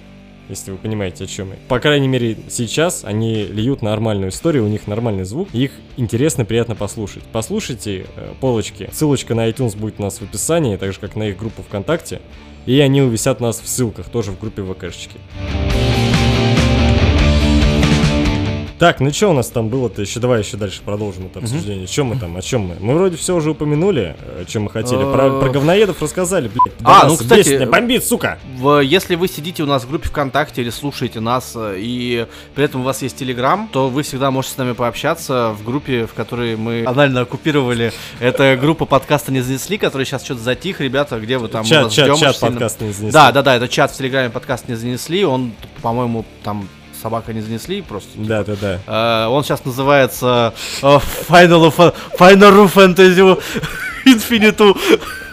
Если 0.50 0.72
вы 0.72 0.78
понимаете, 0.78 1.26
о 1.26 1.28
чем 1.28 1.52
я. 1.52 1.56
По 1.68 1.80
крайней 1.80 2.08
мере, 2.08 2.36
сейчас 2.50 3.06
они 3.06 3.44
льют 3.46 3.84
нормальную 3.84 4.32
историю, 4.32 4.66
у 4.66 4.68
них 4.68 4.88
нормальный 4.88 5.24
звук, 5.24 5.48
их 5.54 5.72
интересно, 5.96 6.44
приятно 6.44 6.76
послушать. 6.76 7.24
Послушайте 7.32 8.08
э, 8.16 8.34
полочки. 8.42 8.90
Ссылочка 8.92 9.36
на 9.36 9.48
iTunes 9.48 9.78
будет 9.78 10.00
у 10.00 10.02
нас 10.02 10.18
в 10.18 10.24
описании, 10.24 10.76
так 10.76 10.92
же 10.92 11.00
как 11.00 11.16
на 11.16 11.30
их 11.30 11.38
группу 11.38 11.62
ВКонтакте. 11.62 12.20
И 12.66 12.80
они 12.80 13.02
увисят 13.02 13.40
нас 13.40 13.62
в 13.62 13.68
ссылках, 13.68 14.10
тоже 14.10 14.32
в 14.32 14.40
группе 14.40 14.64
ВКшечки. 14.64 15.18
Так, 18.80 19.02
ну 19.02 19.12
что 19.12 19.28
у 19.30 19.34
нас 19.34 19.50
там 19.50 19.68
было-то 19.68 20.02
еще? 20.02 20.22
Давай 20.22 20.40
еще 20.42 20.56
дальше 20.56 20.82
продолжим 20.84 21.26
это 21.26 21.40
обсуждение. 21.40 21.86
Чем 21.86 22.08
мы 22.08 22.16
там? 22.18 22.38
О 22.38 22.42
чем 22.42 22.62
мы? 22.62 22.76
Мы 22.80 22.96
вроде 22.96 23.18
все 23.18 23.36
уже 23.36 23.52
упомянули, 23.52 24.16
о 24.40 24.46
чем 24.46 24.64
мы 24.64 24.70
хотели. 24.70 25.02
Про, 25.02 25.42
про 25.42 25.50
говноедов 25.50 26.02
рассказали, 26.02 26.48
блядь. 26.48 26.74
А, 26.84 27.06
ну, 27.08 27.18
кстати, 27.18 27.50
меня, 27.50 27.68
бомбит, 27.68 28.06
сука! 28.06 28.40
В- 28.58 28.80
если 28.80 29.16
вы 29.16 29.28
сидите 29.28 29.64
у 29.64 29.66
нас 29.66 29.84
в 29.84 29.90
группе 29.90 30.08
ВКонтакте 30.08 30.62
или 30.62 30.70
слушаете 30.70 31.20
нас, 31.20 31.52
э, 31.56 31.76
и 31.78 32.26
при 32.56 32.64
этом 32.64 32.80
у 32.82 32.84
вас 32.86 33.02
есть 33.02 33.18
Телеграм, 33.18 33.68
то 33.72 33.90
вы 33.90 34.04
всегда 34.04 34.32
можете 34.32 34.56
с 34.56 34.58
нами 34.58 34.72
пообщаться 34.72 35.54
в 35.60 35.66
группе, 35.66 36.06
в 36.06 36.14
которой 36.14 36.56
мы 36.56 36.86
анально 36.86 37.22
оккупировали. 37.22 37.92
Это 38.22 38.58
группа 38.60 38.86
подкаста 38.86 39.34
«Не 39.34 39.42
занесли», 39.42 39.78
который 39.78 40.06
сейчас 40.06 40.24
что-то 40.24 40.40
затих. 40.40 40.80
Ребята, 40.80 41.20
где 41.20 41.38
вы 41.38 41.50
там? 41.50 41.66
Чат, 41.66 41.92
чат, 41.92 42.06
ждем 42.06 42.16
чат 42.16 42.40
подкаст 42.40 42.80
не 42.80 42.94
занесли. 42.94 43.12
Да, 43.12 43.34
да, 43.34 43.42
да, 43.42 43.58
это 43.58 43.68
чат 43.68 43.92
в 43.92 43.98
Телеграме 43.98 44.30
подкаст 44.30 44.70
«Не 44.70 44.76
занесли». 44.76 45.26
Он, 45.26 45.52
по-моему, 45.82 46.24
там 46.44 46.70
собака 47.02 47.34
не 47.34 47.42
занесли, 47.42 47.82
просто 47.82 48.10
Да, 48.16 48.44
да, 48.44 48.56
да. 48.60 49.26
Э, 49.26 49.28
он 49.30 49.44
сейчас 49.44 49.64
называется 49.66 50.54
э, 50.82 50.86
Final, 51.30 51.74
Fa- 51.76 51.94
Final 52.18 52.72
Fantasy 52.74 53.42
Infinite 54.06 54.78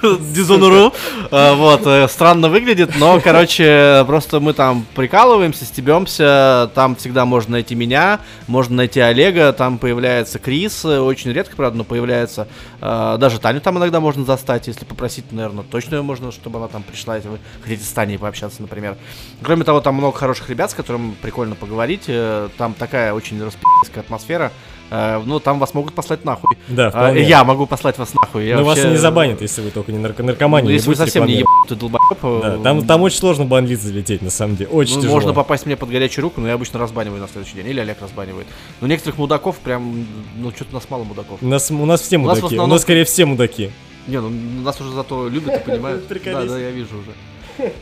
Dishonored. 0.03 0.93
Э, 1.31 1.55
Вот, 1.55 1.87
э, 1.87 2.07
странно 2.09 2.49
выглядит, 2.49 2.97
но, 2.99 3.21
короче, 3.21 4.05
просто 4.07 4.41
мы 4.41 4.53
там 4.53 4.87
прикалываемся, 4.95 5.65
стебемся. 5.65 6.71
Там 6.75 6.97
всегда 6.97 7.25
можно 7.25 7.53
найти 7.53 7.75
меня, 7.75 8.21
можно 8.47 8.77
найти 8.77 9.01
Олега, 9.01 9.53
там 9.53 9.79
появляется 9.79 10.39
Крис, 10.39 10.85
э, 10.85 10.99
очень 11.01 11.33
редко, 11.33 11.57
правда, 11.57 11.79
но 11.79 11.85
появляется. 11.85 12.47
Э, 12.81 13.17
Даже 13.19 13.41
Таню 13.41 13.61
там 13.61 13.79
иногда 13.79 14.01
можно 14.01 14.25
застать, 14.25 14.67
если 14.69 14.85
попросить, 14.85 15.33
наверное, 15.33 15.65
точно 15.65 15.97
ее 15.97 16.03
можно, 16.03 16.31
чтобы 16.31 16.59
она 16.59 16.69
там 16.69 16.83
пришла, 16.83 17.17
если 17.17 17.29
вы 17.31 17.39
хотите 17.63 17.85
с 17.85 17.93
Таней 17.93 18.19
пообщаться, 18.19 18.63
например. 18.63 18.97
Кроме 19.43 19.65
того, 19.65 19.81
там 19.81 19.95
много 19.95 20.17
хороших 20.17 20.51
ребят, 20.51 20.71
с 20.71 20.75
которыми 20.75 21.15
прикольно 21.21 21.55
поговорить. 21.55 22.05
Э, 22.09 22.49
Там 22.59 22.75
такая 22.75 23.13
очень 23.13 23.43
распи***ская 23.43 24.05
атмосфера. 24.05 24.53
Э, 24.90 25.20
Ну, 25.25 25.40
там 25.40 25.59
вас 25.59 25.75
могут 25.75 25.94
послать 25.94 26.25
нахуй. 26.25 26.57
Да, 26.68 26.87
А, 26.88 26.90
вполне. 26.90 27.22
Я 27.22 27.42
могу 27.44 27.66
послать 27.66 27.99
вас 27.99 28.14
нахуй. 28.14 28.46
Я 28.46 28.57
Но 28.57 28.64
вас 28.64 28.77
вообще- 28.77 28.90
не 28.92 28.96
забанят, 28.99 29.40
если 29.42 29.62
вы 29.62 29.70
только 29.70 29.90
не 29.92 29.99
нарко- 29.99 30.22
наркомане 30.22 30.66
Ну, 30.66 30.70
если 30.70 30.88
вы 30.88 30.94
совсем 30.96 31.27
не 31.27 31.38
ебанутый 31.38 31.77
долбоеб, 31.77 32.18
Да, 32.42 32.55
э, 32.55 32.61
там, 32.62 32.87
там 32.87 33.03
очень 33.03 33.18
сложно 33.18 33.44
банлист 33.44 33.83
залететь, 33.83 34.22
на 34.22 34.31
самом 34.31 34.57
деле. 34.57 34.70
Очень 34.70 34.96
ну, 34.96 35.01
тяжело. 35.03 35.14
можно 35.16 35.33
попасть 35.33 35.66
мне 35.66 35.77
под 35.77 35.90
горячую 35.90 36.22
руку, 36.22 36.40
но 36.40 36.49
я 36.49 36.55
обычно 36.55 36.79
разбаниваю 36.79 37.20
на 37.20 37.29
следующий 37.29 37.57
день. 37.57 37.66
Или 37.68 37.81
Олег 37.81 38.01
разбанивает. 38.01 38.46
Но 38.81 38.87
некоторых 38.87 39.18
мудаков 39.18 39.57
прям, 39.59 40.07
ну, 40.37 40.51
что-то 40.51 40.70
у 40.72 40.75
нас 40.75 40.88
мало 40.88 41.05
мудаков. 41.05 41.38
У 41.42 41.46
нас, 41.46 41.70
у 41.70 41.85
нас 41.87 42.01
все 42.01 42.16
У 42.16 42.20
нас 42.20 42.29
мудаки. 42.37 42.44
У 42.44 42.46
основном- 42.46 42.70
нас 42.70 42.83
скорее 42.83 43.05
все 43.05 43.25
мудаки. 43.27 43.70
Не, 44.07 44.20
ну 44.20 44.31
нас 44.62 44.81
уже 44.81 44.92
зато 44.92 45.29
любят 45.29 45.57
и 45.57 45.64
понимают. 45.68 46.05
Да, 46.25 46.44
да, 46.44 46.59
я 46.59 46.70
вижу 46.70 46.90
уже. 46.99 47.72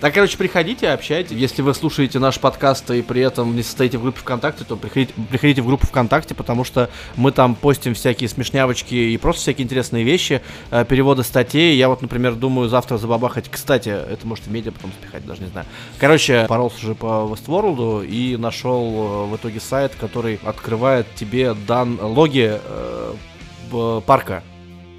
Так, 0.00 0.14
короче, 0.14 0.38
приходите, 0.38 0.90
общайтесь. 0.90 1.36
Если 1.36 1.60
вы 1.60 1.74
слушаете 1.74 2.20
наш 2.20 2.38
подкаст 2.38 2.88
и 2.92 3.02
при 3.02 3.20
этом 3.20 3.56
не 3.56 3.64
состоите 3.64 3.98
в 3.98 4.02
группе 4.02 4.20
ВКонтакте, 4.20 4.64
то 4.64 4.76
приходите, 4.76 5.12
приходите 5.28 5.60
в 5.60 5.66
группу 5.66 5.88
ВКонтакте, 5.88 6.36
потому 6.36 6.62
что 6.62 6.88
мы 7.16 7.32
там 7.32 7.56
постим 7.56 7.94
всякие 7.94 8.28
смешнявочки 8.28 8.94
и 8.94 9.16
просто 9.16 9.42
всякие 9.42 9.64
интересные 9.64 10.04
вещи, 10.04 10.40
э, 10.70 10.84
переводы 10.84 11.24
статей. 11.24 11.76
Я 11.76 11.88
вот, 11.88 12.00
например, 12.00 12.36
думаю 12.36 12.68
завтра 12.68 12.96
забабахать. 12.96 13.48
Кстати, 13.50 13.88
это 13.88 14.24
может 14.24 14.46
в 14.46 14.52
медиа 14.52 14.70
потом 14.70 14.92
спихать, 14.92 15.26
даже 15.26 15.42
не 15.42 15.48
знаю. 15.48 15.66
Короче, 15.98 16.46
поролся 16.48 16.78
же 16.78 16.94
по 16.94 17.28
Westworld 17.28 18.06
и 18.06 18.36
нашел 18.36 18.84
э, 18.84 19.26
в 19.32 19.36
итоге 19.36 19.58
сайт, 19.58 19.96
который 19.98 20.38
открывает 20.44 21.12
тебе 21.16 21.54
дан 21.54 21.98
логи 22.00 22.52
э, 22.62 24.00
парка. 24.06 24.44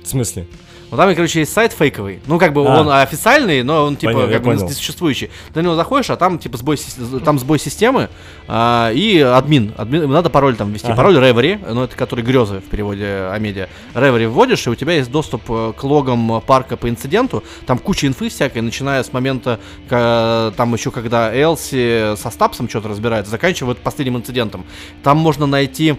В 0.04 0.08
смысле? 0.08 0.46
Ну 0.92 0.98
там, 0.98 1.14
короче, 1.14 1.40
есть 1.42 1.54
сайт 1.54 1.72
фейковый. 1.74 2.20
Ну, 2.26 2.40
как 2.40 2.52
бы 2.54 2.62
А. 2.66 2.82
он 2.82 2.90
официальный, 2.90 3.62
но 3.62 3.86
он 3.86 3.96
типа 3.96 4.14
Понятно, 4.14 4.32
я 4.32 4.38
как 4.40 4.46
бы 4.48 4.54
понял. 4.56 4.68
несуществующий. 4.70 5.30
Ты 5.54 5.62
на 5.62 5.66
него 5.66 5.76
заходишь, 5.76 6.10
а 6.10 6.16
там 6.16 6.40
типа 6.40 6.58
сбой, 6.58 6.78
там 7.24 7.38
сбой 7.38 7.60
системы 7.60 8.10
а, 8.48 8.92
и 8.92 9.20
админ. 9.20 9.74
админ. 9.78 10.10
Надо 10.10 10.30
пароль 10.32 10.56
там 10.56 10.72
ввести. 10.72 10.88
Ага. 10.88 10.96
Пароль 10.96 11.18
Reverie, 11.18 11.74
ну 11.74 11.84
это 11.84 11.96
который 11.96 12.24
грезы 12.24 12.60
в 12.60 12.64
переводе 12.70 13.30
Амедиа. 13.32 13.68
Reverie 13.94 14.28
вводишь, 14.28 14.66
и 14.66 14.70
у 14.72 14.76
тебя 14.76 14.94
есть 14.94 15.12
доступ 15.12 15.44
э, 15.50 15.74
к 15.78 15.84
логам 15.84 16.42
парка 16.42 16.76
по 16.76 16.90
инциденту. 16.90 17.44
Там 17.68 17.78
куча 17.78 18.08
инфы 18.08 18.30
всякой, 18.30 18.62
начиная 18.64 19.04
с 19.04 19.14
момента, 19.14 19.60
ка- 19.90 20.54
там 20.58 20.74
еще 20.74 20.90
когда 20.92 21.32
Элси 21.34 22.16
со 22.18 22.32
Стапсом 22.32 22.68
что-то 22.68 22.88
разбирается, 22.90 23.30
заканчивая 23.30 23.70
вот 23.76 23.78
последним 23.80 24.18
инцидентом. 24.18 24.66
Там 25.04 25.18
можно 25.18 25.46
найти 25.46 25.96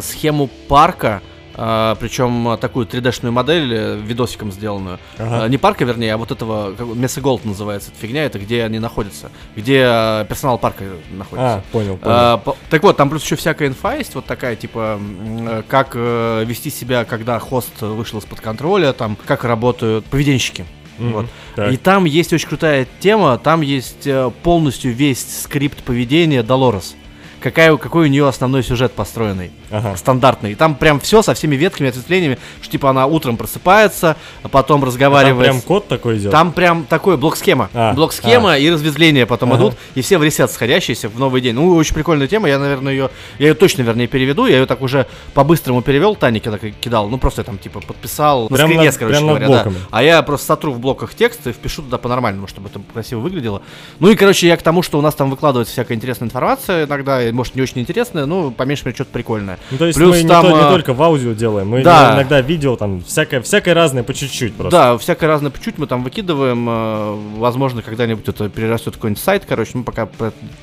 схему 0.00 0.48
парка, 0.68 1.22
а, 1.56 1.94
причем 1.96 2.56
такую 2.60 2.86
3D-шную 2.86 3.30
модель 3.30 3.72
э, 3.72 3.96
видосиком 3.96 4.50
сделанную. 4.52 4.98
Ага. 5.18 5.44
А, 5.44 5.48
Не 5.48 5.56
парка, 5.58 5.84
вернее, 5.84 6.14
а 6.14 6.16
вот 6.16 6.30
этого, 6.30 6.74
Месса 6.94 7.20
Голд 7.20 7.44
называется 7.44 7.90
эта 7.90 8.00
фигня, 8.00 8.24
это 8.24 8.38
где 8.38 8.64
они 8.64 8.78
находятся, 8.78 9.30
где 9.56 9.82
э, 9.86 10.26
персонал 10.28 10.58
парка 10.58 10.84
находится. 11.10 11.54
А, 11.56 11.62
понял, 11.72 11.96
понял. 11.96 12.00
А, 12.16 12.36
по- 12.38 12.56
так 12.70 12.82
вот, 12.82 12.96
там 12.96 13.08
плюс 13.10 13.24
еще 13.24 13.36
всякая 13.36 13.68
инфа 13.68 13.94
есть, 13.94 14.14
вот 14.14 14.26
такая, 14.26 14.56
типа, 14.56 14.98
э, 15.00 15.62
как 15.68 15.92
э, 15.94 16.44
вести 16.46 16.70
себя, 16.70 17.04
когда 17.04 17.38
хост 17.38 17.80
вышел 17.80 18.18
из-под 18.18 18.40
контроля, 18.40 18.92
там, 18.92 19.16
как 19.26 19.44
работают 19.44 20.04
поведенщики. 20.06 20.64
Мгм. 20.98 21.12
Вот. 21.12 21.26
Так. 21.56 21.72
И 21.72 21.76
там 21.76 22.04
есть 22.04 22.32
очень 22.32 22.48
крутая 22.48 22.86
тема, 23.00 23.36
там 23.38 23.60
есть 23.62 24.06
полностью 24.42 24.92
весь 24.92 25.42
скрипт 25.42 25.82
поведения 25.82 26.42
Долорес. 26.42 26.94
Какая, 27.44 27.76
какой 27.76 28.06
у 28.06 28.08
нее 28.08 28.26
основной 28.26 28.62
сюжет 28.62 28.92
построенный 28.92 29.50
Ага. 29.70 29.96
стандартный. 29.98 30.52
И 30.52 30.54
там 30.54 30.74
прям 30.76 30.98
все 30.98 31.20
со 31.20 31.34
всеми 31.34 31.56
ветками, 31.56 31.90
ответвлениями, 31.90 32.38
что 32.62 32.70
типа 32.72 32.88
она 32.88 33.04
утром 33.04 33.36
просыпается, 33.36 34.16
а 34.42 34.48
потом 34.48 34.80
Там 34.80 34.86
разговаривает. 34.88 35.46
прям 35.50 35.60
код 35.60 35.86
такой 35.86 36.16
идет. 36.16 36.32
Там 36.32 36.52
прям 36.52 36.84
такой 36.84 37.18
блок-схема. 37.18 37.68
А, 37.74 37.92
блок-схема 37.92 38.56
и 38.56 38.70
разветвления 38.70 39.26
потом 39.26 39.52
Ага. 39.52 39.60
идут, 39.60 39.74
и 39.94 40.00
все 40.00 40.16
в 40.16 40.22
ресет 40.24 40.50
сходящиеся 40.50 41.10
в 41.10 41.18
новый 41.18 41.42
день. 41.42 41.54
Ну, 41.54 41.74
очень 41.76 41.94
прикольная 41.94 42.28
тема, 42.28 42.48
я, 42.48 42.58
наверное, 42.58 42.92
ее... 42.94 43.10
Я 43.38 43.48
ее 43.48 43.54
точно, 43.54 43.82
вернее, 43.82 44.06
переведу, 44.06 44.46
я 44.46 44.60
ее 44.60 44.64
так 44.64 44.80
уже 44.80 45.06
по-быстрому 45.34 45.82
перевел, 45.82 46.16
Тане 46.16 46.40
когда 46.40 46.56
кидал, 46.58 47.10
ну, 47.10 47.18
просто 47.18 47.42
я 47.42 47.44
там, 47.44 47.58
типа, 47.58 47.80
подписал 47.82 48.48
на 48.48 48.56
Прям 48.56 48.68
скринец, 48.70 48.92
над- 48.94 48.98
короче 49.00 49.16
прям 49.18 49.28
говоря, 49.28 49.48
да. 49.48 49.70
А 49.90 50.02
я 50.02 50.22
просто 50.22 50.46
сотру 50.46 50.72
в 50.72 50.80
блоках 50.80 51.14
текст 51.14 51.46
и 51.46 51.52
впишу 51.52 51.82
туда 51.82 51.98
по-нормальному, 51.98 52.46
чтобы 52.46 52.70
это 52.70 52.80
красиво 52.90 53.20
выглядело. 53.20 53.60
Ну 54.00 54.08
и, 54.08 54.16
короче, 54.16 54.46
я 54.46 54.56
к 54.56 54.62
тому, 54.62 54.82
что 54.82 54.98
у 54.98 55.02
нас 55.02 55.14
там 55.14 55.28
выкладывается 55.28 55.72
всякая 55.74 55.92
интересная 55.94 56.26
информация 56.28 56.86
иногда, 56.86 57.28
может, 57.34 57.54
не 57.54 57.62
очень 57.62 57.80
интересная, 57.80 58.24
ну, 58.26 58.50
по 58.50 58.62
меньшей 58.62 58.86
мере, 58.86 58.94
что-то 58.94 59.10
прикольное. 59.10 59.58
Ну, 59.70 59.78
то 59.78 59.86
есть 59.86 59.98
Плюс 59.98 60.16
мы 60.16 60.22
не, 60.22 60.28
там, 60.28 60.46
то- 60.46 60.52
не 60.52 60.60
а, 60.60 60.70
только 60.70 60.94
в 60.94 61.02
аудио 61.02 61.32
делаем, 61.32 61.68
мы 61.68 61.82
да. 61.82 62.14
иногда 62.14 62.40
видео, 62.40 62.76
там, 62.76 63.02
всякое, 63.02 63.42
всякое 63.42 63.74
разное 63.74 64.02
по 64.02 64.14
чуть-чуть 64.14 64.54
просто. 64.54 64.70
Да, 64.70 64.98
всякое 64.98 65.26
разное 65.26 65.50
по 65.50 65.60
чуть 65.62 65.76
мы 65.78 65.86
там 65.86 66.02
выкидываем. 66.04 66.66
э, 66.68 67.14
Возможно, 67.36 67.82
когда-нибудь 67.82 68.26
это 68.28 68.48
перерастет 68.48 68.94
в 68.94 68.96
какой-нибудь 68.96 69.22
сайт. 69.22 69.44
Короче, 69.46 69.72
мы 69.74 69.84
пока 69.84 70.08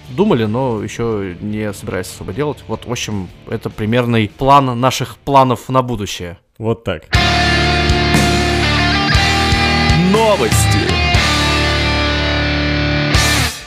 думали, 0.10 0.46
но 0.46 0.82
еще 0.82 1.36
не 1.42 1.72
собираюсь 1.74 2.08
особо 2.08 2.34
делать. 2.34 2.60
Вот, 2.68 2.86
в 2.86 2.92
общем, 2.92 3.28
это 3.48 3.70
примерный 3.70 4.30
план 4.36 4.80
наших 4.80 5.18
планов 5.18 5.70
на 5.70 5.82
будущее. 5.82 6.38
Вот 6.58 6.84
так. 6.84 7.04
Новости. 10.12 11.01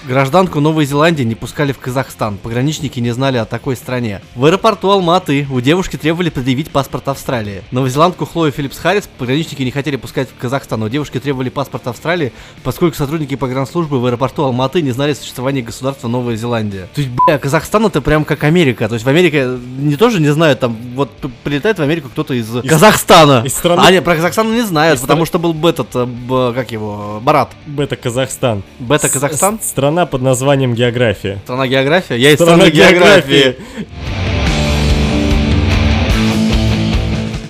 Гражданку 0.07 0.61
Новой 0.61 0.85
Зеландии 0.85 1.23
не 1.23 1.35
пускали 1.35 1.73
в 1.73 1.79
Казахстан. 1.79 2.37
Пограничники 2.37 3.01
не 3.01 3.11
знали 3.12 3.38
о 3.38 3.47
такой 3.47 3.75
стране. 3.75 4.21
В 4.35 4.45
аэропорту 4.45 4.90
Алматы 4.90 5.47
у 5.51 5.61
девушки 5.61 5.97
требовали 5.97 6.29
предъявить 6.29 6.71
паспорт 6.71 7.09
Австралии. 7.09 7.62
Новозеландку 7.71 8.27
Хлою 8.27 8.53
Филлипс 8.53 8.79
Харрис 8.79 9.09
пограничники 9.17 9.62
не 9.62 9.71
хотели 9.71 9.97
пускать 9.97 10.29
в 10.29 10.38
Казахстан. 10.38 10.83
У 10.83 10.90
девушки 10.90 11.19
требовали 11.19 11.49
паспорт 11.49 11.87
Австралии, 11.87 12.35
поскольку 12.62 12.97
сотрудники 12.99 13.35
погранслужбы 13.35 13.99
в 13.99 14.05
аэропорту 14.05 14.43
Алматы 14.45 14.83
не 14.83 14.90
знали 14.93 15.12
о 15.12 15.14
существовании 15.14 15.62
государства 15.62 16.07
Новая 16.09 16.37
Зеландия. 16.37 16.87
То 16.95 17.01
есть, 17.01 17.11
бля, 17.27 17.38
Казахстан 17.38 17.87
это 17.87 18.03
прям 18.03 18.27
как 18.27 18.45
Америка. 18.45 18.87
То 18.88 18.95
есть 18.95 19.07
в 19.07 19.09
Америке 19.09 19.57
не 19.79 19.97
тоже 19.97 20.21
не 20.21 20.29
знают, 20.35 20.61
там 20.61 20.77
вот 20.95 21.11
прилетает 21.45 21.79
в 21.79 21.83
Америку 21.83 22.11
кто-то 22.11 22.35
из, 22.35 22.49
Казахстана. 22.69 23.43
из 23.47 23.55
страны- 23.55 23.81
А, 23.83 23.90
нет, 23.90 24.05
про 24.05 24.17
Казахстан 24.17 24.53
не 24.53 24.62
знают, 24.62 24.99
Из 24.99 25.01
потому 25.01 25.25
страны- 25.25 25.27
что 25.27 25.38
был 25.38 25.55
бы 25.55 25.71
этот, 25.71 25.88
э, 25.95 26.53
как 26.55 26.73
его, 26.73 27.21
Барат. 27.23 27.53
Это 27.79 27.97
Казахстан. 27.97 28.62
Бета 28.79 29.09
Казахстан? 29.09 29.59
С- 29.62 29.73
Страна 29.94 30.07
под 30.07 30.22
названием 30.22 30.74
география. 30.74 31.38
Страна 31.44 31.68
география? 31.68 32.16
Я 32.16 32.33
из 32.33 32.35
страны 32.40 32.68
географии. 32.68 33.54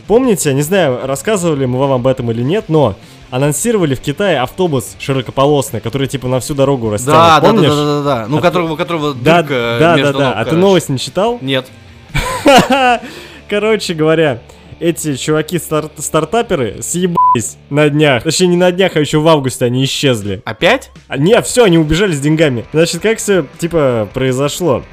Помните, 0.07 0.53
не 0.53 0.61
знаю, 0.61 1.01
рассказывали 1.05 1.65
мы 1.65 1.79
вам 1.79 1.93
об 1.93 2.07
этом 2.07 2.31
или 2.31 2.43
нет, 2.43 2.67
но 2.69 2.97
анонсировали 3.31 3.95
в 3.95 4.01
Китае 4.01 4.41
автобус 4.41 4.95
широкополосный, 4.99 5.81
который 5.81 6.07
типа 6.07 6.29
на 6.29 6.39
всю 6.41 6.53
дорогу 6.55 6.91
растянут. 6.91 7.15
Да, 7.17 7.41
да, 7.41 7.47
да, 7.47 7.47
Помнишь? 7.55 7.71
да, 7.71 7.77
да, 7.77 8.03
да. 8.03 8.27
Ну, 8.29 8.37
А 8.37 8.41
которого, 8.43 8.73
у 8.75 8.77
которого 8.77 9.15
Да, 9.15 9.41
дырка 9.41 9.55
да, 9.55 9.79
да, 9.79 9.97
между 9.97 10.19
да. 10.19 10.25
ног, 10.27 10.35
А 10.37 10.45
ты 10.45 10.57
новость 10.57 10.89
не 10.91 10.99
читал? 10.99 11.39
Нет. 11.41 11.67
Короче 13.49 13.95
говоря, 13.95 14.41
эти 14.81 15.17
чуваки 15.17 15.59
стар- 15.59 15.89
стартаперы 15.97 16.83
съебались 16.83 17.17
на 17.71 17.89
днях. 17.89 18.23
Точнее, 18.23 18.49
не 18.49 18.57
на 18.57 18.71
днях, 18.73 18.97
а 18.97 19.01
еще 19.01 19.19
в 19.19 19.29
августе 19.29 19.65
они 19.65 19.85
исчезли. 19.85 20.43
Опять? 20.45 20.91
А, 21.09 21.19
не, 21.19 21.41
все, 21.43 21.65
они 21.65 21.79
убежали 21.79 22.13
с 22.13 22.21
деньгами. 22.21 22.65
Значит, 22.73 23.03
как 23.03 23.19
все, 23.19 23.47
типа, 23.59 24.09
произошло? 24.13 24.85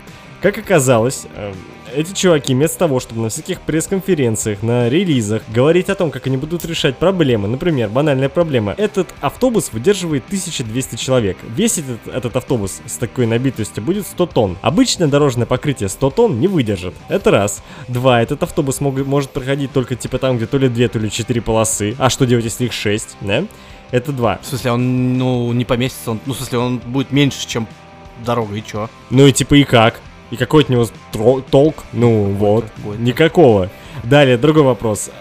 Как 0.42 0.58
оказалось, 0.58 1.24
э, 1.36 1.54
эти 1.96 2.14
чуваки 2.14 2.54
вместо 2.54 2.80
того, 2.80 3.00
чтобы 3.00 3.22
на 3.22 3.30
всяких 3.30 3.62
пресс-конференциях, 3.62 4.62
на 4.64 4.90
релизах 4.90 5.42
говорить 5.54 5.90
о 5.90 5.96
том, 5.96 6.12
как 6.12 6.28
они 6.28 6.38
будут 6.38 6.66
решать 6.66 6.98
проблемы, 6.98 7.48
например, 7.48 7.90
банальная 7.90 8.30
проблема, 8.30 8.74
этот 8.78 9.10
автобус 9.22 9.72
выдерживает 9.74 10.24
1200 10.28 10.96
человек. 10.96 11.38
Весит 11.56 11.86
этот, 11.90 12.16
этот 12.16 12.36
автобус 12.38 12.82
с 12.86 12.98
такой 12.98 13.26
набитостью 13.26 13.84
будет 13.84 14.08
100 14.08 14.26
тонн. 14.28 14.58
Обычное 14.62 15.08
дорожное 15.08 15.46
покрытие 15.46 15.90
100 15.90 16.10
тонн 16.12 16.40
не 16.40 16.48
выдержит. 16.48 16.94
Это 17.10 17.32
раз. 17.32 17.62
Два, 17.88 18.22
этот 18.22 18.44
автобус 18.44 18.80
мог- 18.82 19.06
может 19.06 19.32
проходить 19.32 19.72
только 19.72 19.96
типа 19.96 20.18
там, 20.18 20.38
где 20.38 20.46
то 20.48 20.58
ли 20.58 20.70
2, 20.70 20.88
то 20.88 21.00
ли 21.00 21.10
4 21.12 21.42
полосы. 21.42 21.96
А 21.98 22.10
что 22.10 22.26
делать, 22.26 22.46
если 22.46 22.66
их 22.66 22.74
6, 22.74 23.18
да? 23.22 23.44
Это 23.92 24.14
два. 24.14 24.40
В 24.42 24.46
смысле, 24.48 24.72
он, 24.72 25.18
ну, 25.18 25.52
не 25.52 25.66
поместится, 25.66 26.12
он, 26.12 26.22
ну, 26.26 26.34
в 26.34 26.38
смысле, 26.38 26.60
он 26.60 26.78
будет 26.78 27.12
меньше, 27.12 27.46
чем 27.46 27.68
дорога, 28.26 28.56
и 28.56 28.64
чё? 28.64 28.90
Ну 29.10 29.26
и 29.28 29.34
типа 29.34 29.56
и 29.56 29.64
как? 29.66 30.00
И 30.32 30.38
какой 30.38 30.64
от 30.64 30.70
него 30.70 30.88
толк? 31.52 31.84
Ну 31.94 32.32
вот, 32.32 32.66
какой-то. 32.78 33.02
никакого. 33.02 33.70
Далее, 34.04 34.38
другой 34.38 34.64
вопрос. 34.64 35.12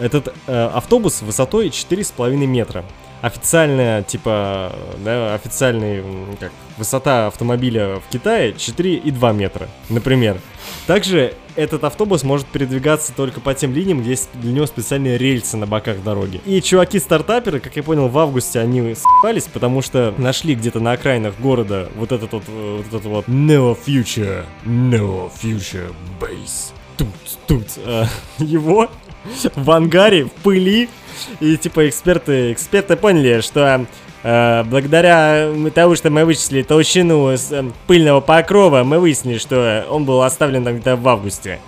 Этот 0.00 0.34
э, 0.46 0.70
автобус 0.72 1.22
высотой 1.22 1.68
4,5 1.68 2.36
метра. 2.46 2.84
Официальная, 3.22 4.02
типа, 4.02 4.72
да, 5.04 5.34
официальный, 5.34 5.98
м, 6.00 6.36
как, 6.38 6.52
высота 6.76 7.26
автомобиля 7.28 7.96
в 7.96 8.12
Китае 8.12 8.52
4,2 8.52 9.32
метра, 9.32 9.68
например. 9.88 10.38
Также 10.86 11.34
этот 11.56 11.84
автобус 11.84 12.22
может 12.22 12.46
передвигаться 12.46 13.12
только 13.14 13.40
по 13.40 13.54
тем 13.54 13.72
линиям, 13.72 14.00
где 14.00 14.10
есть 14.10 14.28
для 14.34 14.52
него 14.52 14.66
специальные 14.66 15.16
рельсы 15.18 15.56
на 15.56 15.66
боках 15.66 16.02
дороги. 16.02 16.40
И 16.44 16.60
чуваки-стартаперы, 16.60 17.60
как 17.60 17.76
я 17.76 17.82
понял, 17.82 18.08
в 18.08 18.18
августе 18.18 18.60
они 18.60 18.94
с***ались, 18.94 19.44
потому 19.44 19.80
что 19.82 20.14
нашли 20.18 20.54
где-то 20.54 20.80
на 20.80 20.92
окраинах 20.92 21.34
города 21.38 21.88
вот 21.96 22.12
этот 22.12 22.32
вот, 22.32 22.42
э, 22.46 22.76
вот 22.76 22.86
этот 22.86 23.04
вот 23.06 23.26
No 23.26 23.76
Future, 23.86 24.44
No 24.64 25.30
Future 25.42 25.92
Base. 26.20 26.72
Тут, 26.96 27.08
тут. 27.46 27.64
э, 27.78 28.04
его 28.38 28.90
в 29.54 29.70
ангаре, 29.70 30.24
в 30.24 30.30
пыли. 30.32 30.88
И 31.40 31.56
типа 31.56 31.88
эксперты, 31.88 32.52
эксперты 32.52 32.96
поняли, 32.96 33.40
что 33.40 33.86
э, 34.22 34.64
благодаря 34.64 35.48
тому, 35.74 35.96
что 35.96 36.10
мы 36.10 36.24
вычислили 36.24 36.62
толщину 36.62 37.28
э, 37.30 37.36
пыльного 37.86 38.20
покрова, 38.20 38.84
мы 38.84 38.98
выяснили, 38.98 39.38
что 39.38 39.86
он 39.90 40.04
был 40.04 40.22
оставлен 40.22 40.64
там 40.64 40.74
где-то 40.74 40.96
в 40.96 41.08
августе. 41.08 41.60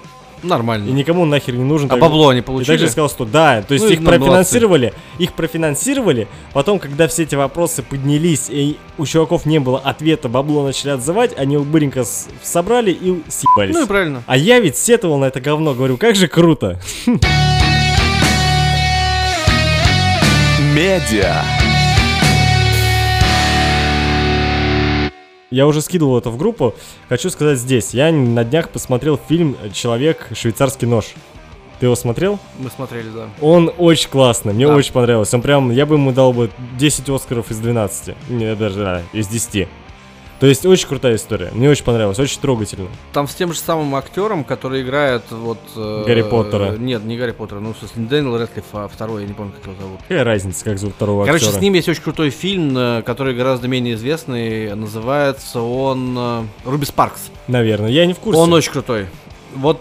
И 0.42 0.46
Нормально. 0.46 0.88
никому 0.90 1.22
он 1.22 1.30
нахер 1.30 1.54
не 1.54 1.64
нужен. 1.64 1.86
А 1.88 1.90
так- 1.90 2.00
бабло 2.00 2.28
они 2.28 2.40
и 2.40 2.42
получили? 2.42 2.76
также 2.76 2.88
сказал, 2.90 3.10
что 3.10 3.24
да, 3.24 3.62
то 3.62 3.74
есть 3.74 3.84
Ну 3.84 3.90
и 3.90 3.94
их 3.94 4.04
профинансировали, 4.04 4.94
их 5.18 5.32
профинансировали, 5.32 6.28
потом, 6.52 6.78
когда 6.78 7.08
все 7.08 7.24
эти 7.24 7.34
вопросы 7.34 7.82
поднялись, 7.82 8.46
и 8.48 8.76
у 8.98 9.06
чуваков 9.06 9.46
не 9.46 9.58
было 9.58 9.80
ответа, 9.80 10.28
бабло 10.28 10.64
начали 10.64 10.90
отзывать, 10.90 11.36
они 11.36 11.54
его 11.54 11.64
быренько 11.64 12.04
собрали 12.42 12.92
и 12.92 13.20
съебались. 13.28 13.74
Ну 13.74 13.84
и 13.84 13.86
правильно. 13.86 14.22
А 14.26 14.36
я 14.36 14.60
ведь 14.60 14.76
сетовал 14.76 15.18
на 15.18 15.24
это 15.24 15.40
говно, 15.40 15.74
говорю, 15.74 15.96
как 15.96 16.14
же 16.14 16.28
круто. 16.28 16.80
Медиа. 20.78 21.34
Я 25.50 25.66
уже 25.66 25.82
скидывал 25.82 26.18
это 26.18 26.30
в 26.30 26.36
группу. 26.36 26.72
Хочу 27.08 27.30
сказать 27.30 27.58
здесь. 27.58 27.94
Я 27.94 28.12
на 28.12 28.44
днях 28.44 28.68
посмотрел 28.68 29.18
фильм 29.28 29.56
«Человек. 29.72 30.28
Швейцарский 30.32 30.86
нож». 30.86 31.06
Ты 31.80 31.86
его 31.86 31.96
смотрел? 31.96 32.38
Мы 32.60 32.70
смотрели, 32.70 33.08
да. 33.08 33.26
Он 33.40 33.72
очень 33.76 34.08
классный, 34.08 34.52
мне 34.54 34.68
Да. 34.68 34.74
очень 34.76 34.92
понравился. 34.92 35.34
Он 35.34 35.42
прям, 35.42 35.72
я 35.72 35.84
бы 35.84 35.96
ему 35.96 36.12
дал 36.12 36.32
бы 36.32 36.48
10 36.78 37.08
Оскаров 37.08 37.50
из 37.50 37.58
12. 37.58 38.14
Не, 38.28 38.54
даже, 38.54 38.78
да, 38.78 39.02
из 39.12 39.26
10. 39.26 39.66
То 40.40 40.46
есть 40.46 40.64
очень 40.64 40.86
крутая 40.86 41.16
история. 41.16 41.50
Мне 41.52 41.68
очень 41.68 41.84
понравилось, 41.84 42.18
очень 42.18 42.40
трогательно. 42.40 42.88
Там 43.12 43.26
с 43.26 43.34
тем 43.34 43.52
же 43.52 43.58
самым 43.58 43.94
актером, 43.96 44.44
который 44.44 44.82
играет 44.82 45.22
вот... 45.30 45.58
э, 45.74 46.04
Гарри 46.06 46.22
Поттера. 46.22 46.76
Нет, 46.76 47.04
не 47.04 47.16
Гарри 47.16 47.32
Поттера, 47.32 47.58
ну, 47.58 47.74
в 47.74 47.78
смысле, 47.78 48.02
не 48.02 48.08
Дэниел 48.08 48.38
Рэдклифф, 48.38 48.66
а 48.74 48.88
второй, 48.88 49.22
я 49.22 49.28
не 49.28 49.34
помню, 49.34 49.52
как 49.52 49.64
его 49.66 49.74
зовут. 49.80 50.00
Какая 50.02 50.22
разница, 50.22 50.64
как 50.64 50.78
зовут 50.78 50.94
второго 50.94 51.24
Короче, 51.24 51.46
актера? 51.46 51.58
с 51.58 51.62
ним 51.62 51.74
есть 51.74 51.88
очень 51.88 52.02
крутой 52.02 52.30
фильм, 52.30 52.76
э, 52.76 53.02
который 53.02 53.34
гораздо 53.34 53.66
менее 53.66 53.94
известный. 53.94 54.74
Называется 54.76 55.60
он 55.60 56.16
э, 56.16 56.42
Руби 56.64 56.86
Спаркс. 56.86 57.30
Наверное, 57.48 57.90
я 57.90 58.06
не 58.06 58.14
в 58.14 58.18
курсе. 58.18 58.38
Он 58.38 58.52
очень 58.52 58.70
крутой. 58.70 59.06
Вот 59.56 59.80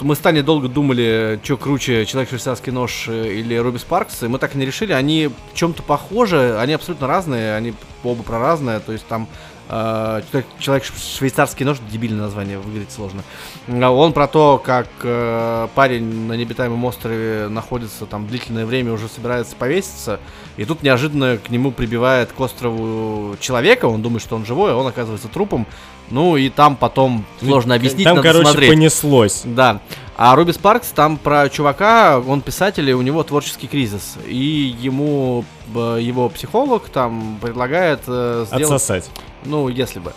мы 0.00 0.14
с 0.14 0.18
Таней 0.18 0.42
долго 0.42 0.68
думали, 0.68 1.38
что 1.42 1.58
круче, 1.58 2.06
Человек 2.06 2.30
швейцарский 2.30 2.72
нож 2.72 3.04
э, 3.08 3.34
или 3.34 3.54
Руби 3.56 3.78
Спаркс, 3.78 4.22
и 4.22 4.28
мы 4.28 4.38
так 4.38 4.54
и 4.54 4.58
не 4.58 4.64
решили. 4.64 4.92
Они 4.92 5.28
в 5.28 5.54
чем-то 5.54 5.82
похожи, 5.82 6.56
они 6.58 6.72
абсолютно 6.72 7.06
разные, 7.06 7.54
они 7.54 7.74
оба 8.02 8.22
про 8.22 8.38
разное. 8.38 8.80
То 8.80 8.92
есть 8.92 9.06
там 9.06 9.28
э, 9.70 10.22
Человек- 10.58 10.84
швейцарский 11.18 11.64
нож, 11.64 11.78
дебильное 11.90 12.22
название, 12.22 12.58
выглядит 12.58 12.92
сложно. 12.92 13.22
А 13.68 13.90
Он 13.90 14.12
про 14.12 14.26
то, 14.26 14.60
как 14.64 14.88
э, 15.02 15.68
парень 15.74 16.26
на 16.26 16.34
необитаемом 16.34 16.84
острове 16.84 17.48
находится 17.48 18.06
там 18.06 18.26
длительное 18.26 18.66
время, 18.66 18.92
уже 18.92 19.08
собирается 19.08 19.56
повеситься, 19.56 20.20
и 20.56 20.64
тут 20.64 20.82
неожиданно 20.82 21.38
к 21.38 21.50
нему 21.50 21.70
прибивает 21.72 22.32
к 22.32 22.40
острову 22.40 23.36
человека, 23.38 23.86
он 23.86 24.02
думает, 24.02 24.22
что 24.22 24.36
он 24.36 24.44
живой, 24.44 24.72
а 24.72 24.76
он 24.76 24.86
оказывается 24.86 25.28
трупом. 25.28 25.66
Ну 26.10 26.36
и 26.36 26.48
там 26.48 26.74
потом 26.74 27.24
сложно 27.40 27.76
объяснить, 27.76 28.04
Там, 28.04 28.16
надо 28.16 28.28
короче, 28.28 28.50
смотреть. 28.50 28.70
понеслось. 28.70 29.42
Да. 29.44 29.80
А 30.16 30.34
Руби 30.34 30.52
Спаркс 30.52 30.88
там 30.88 31.16
про 31.16 31.48
чувака, 31.48 32.18
он 32.18 32.40
писатель, 32.42 32.90
и 32.90 32.92
у 32.92 33.00
него 33.00 33.22
творческий 33.22 33.68
кризис. 33.68 34.16
И 34.26 34.76
ему 34.80 35.44
б, 35.68 35.98
его 36.02 36.28
психолог 36.28 36.88
там 36.88 37.38
предлагает 37.40 38.00
э, 38.08 38.44
сделать... 38.48 38.64
Отсосать. 38.64 39.08
Ну, 39.44 39.68
если 39.68 39.98
бы. 39.98 40.12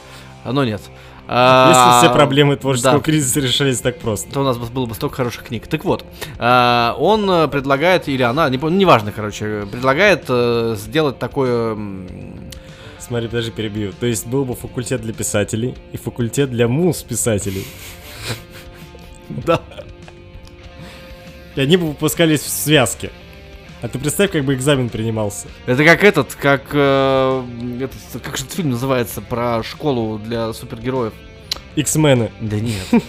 Но 0.45 0.63
нет. 0.63 0.81
Если 1.25 1.35
А, 1.35 1.99
все 1.99 2.13
проблемы 2.13 2.57
творческого 2.57 2.97
да. 2.97 2.99
кризиса 2.99 3.39
решались 3.39 3.79
так 3.79 3.97
просто. 3.99 4.29
то 4.29 4.41
у 4.41 4.43
нас 4.43 4.57
бы 4.57 4.65
было 4.65 4.85
бы 4.85 4.93
столько 4.93 5.15
хороших 5.15 5.45
книг. 5.45 5.67
Так 5.67 5.85
вот, 5.85 6.03
а, 6.37 6.95
он 6.99 7.29
э, 7.29 7.47
предлагает, 7.47 8.09
или 8.09 8.23
она, 8.23 8.49
не 8.49 8.57
помню, 8.57 8.77
неважно, 8.77 9.13
короче, 9.13 9.65
предлагает 9.71 10.25
э, 10.27 10.75
сделать 10.77 11.19
такое... 11.19 11.77
Смотри, 12.99 13.29
даже 13.29 13.51
перебью. 13.51 13.93
То 13.97 14.05
есть 14.05 14.27
был 14.27 14.43
бы 14.43 14.53
факультет 14.53 15.01
для 15.01 15.13
писателей 15.13 15.75
и 15.93 15.97
факультет 15.97 16.51
для 16.51 16.67
муз 16.67 17.03
писателей. 17.03 17.65
Да. 19.29 19.61
И 21.55 21.61
они 21.61 21.77
бы 21.77 21.87
выпускались 21.87 22.41
в 22.41 22.49
связке. 22.49 23.11
А 23.83 23.89
ты 23.89 23.99
представь, 23.99 24.31
как 24.31 24.45
бы 24.45 24.53
экзамен 24.53 24.87
принимался. 24.89 25.47
Это 25.65 25.83
как 25.83 26.05
этот, 26.05 26.35
как... 26.35 26.63
э, 26.71 27.43
этот, 27.81 28.23
как 28.23 28.37
же 28.37 28.45
этот 28.45 28.55
фильм 28.55 28.69
называется 28.69 29.21
про 29.21 29.61
школу 29.61 30.17
для 30.19 30.53
супергероев? 30.53 31.11
X-men 31.75 32.15
ы. 32.15 32.31
Да 32.39 32.57
нет. 32.61 32.85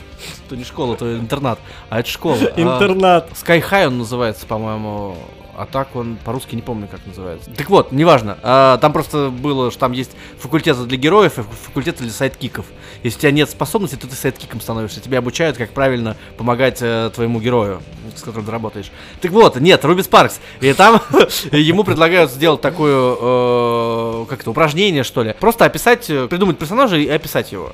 Это 0.46 0.56
не 0.56 0.64
школа, 0.64 0.94
это 0.94 1.16
интернат. 1.16 1.60
А 1.90 2.00
это 2.00 2.08
школа. 2.08 2.38
А, 2.56 2.60
Интернат. 2.60 3.30
Sky 3.32 3.62
High 3.62 3.86
он 3.86 3.98
называется, 3.98 4.46
по-моему. 4.46 5.16
А 5.56 5.66
так 5.66 5.94
он 5.96 6.16
по-русски 6.24 6.54
не 6.54 6.62
помню, 6.62 6.88
как 6.88 7.06
называется. 7.06 7.50
Так 7.50 7.70
вот, 7.70 7.92
неважно. 7.92 8.38
А, 8.42 8.78
там 8.78 8.92
просто 8.92 9.30
было, 9.30 9.70
что 9.70 9.80
там 9.80 9.92
есть 9.92 10.12
факультеты 10.38 10.84
для 10.84 10.96
героев 10.96 11.38
и 11.38 11.42
факультеты 11.42 12.02
для 12.02 12.12
sidekick 12.12 12.52
ов. 12.52 12.66
Если 13.02 13.18
у 13.18 13.20
тебя 13.20 13.30
нет 13.30 13.50
способностей, 13.50 13.96
то 13.96 14.08
ты 14.08 14.14
sidekick 14.14 14.51
ом 14.51 14.60
становишься. 14.60 15.00
Тебя 15.00 15.18
обучают, 15.18 15.56
как 15.56 15.70
правильно 15.70 16.16
помогать 16.36 16.78
э, 16.80 17.10
твоему 17.14 17.40
герою, 17.40 17.82
с 18.16 18.20
которым 18.22 18.46
ты 18.46 18.52
работаешь. 18.52 18.90
Так 19.20 19.30
вот, 19.30 19.60
нет, 19.60 19.84
Руби 19.84 20.02
Спаркс. 20.02 20.40
И 20.60 20.72
там 20.72 21.00
ему 21.52 21.84
предлагают 21.84 22.30
сделать 22.30 22.60
такое, 22.60 23.16
э, 23.20 24.26
как 24.28 24.40
это, 24.40 24.50
упражнение, 24.50 25.04
что 25.04 25.22
ли. 25.22 25.34
Просто 25.38 25.64
описать, 25.64 26.08
э, 26.10 26.26
придумать 26.28 26.58
персонажа 26.58 26.96
и 26.96 27.08
описать 27.08 27.52
его. 27.52 27.72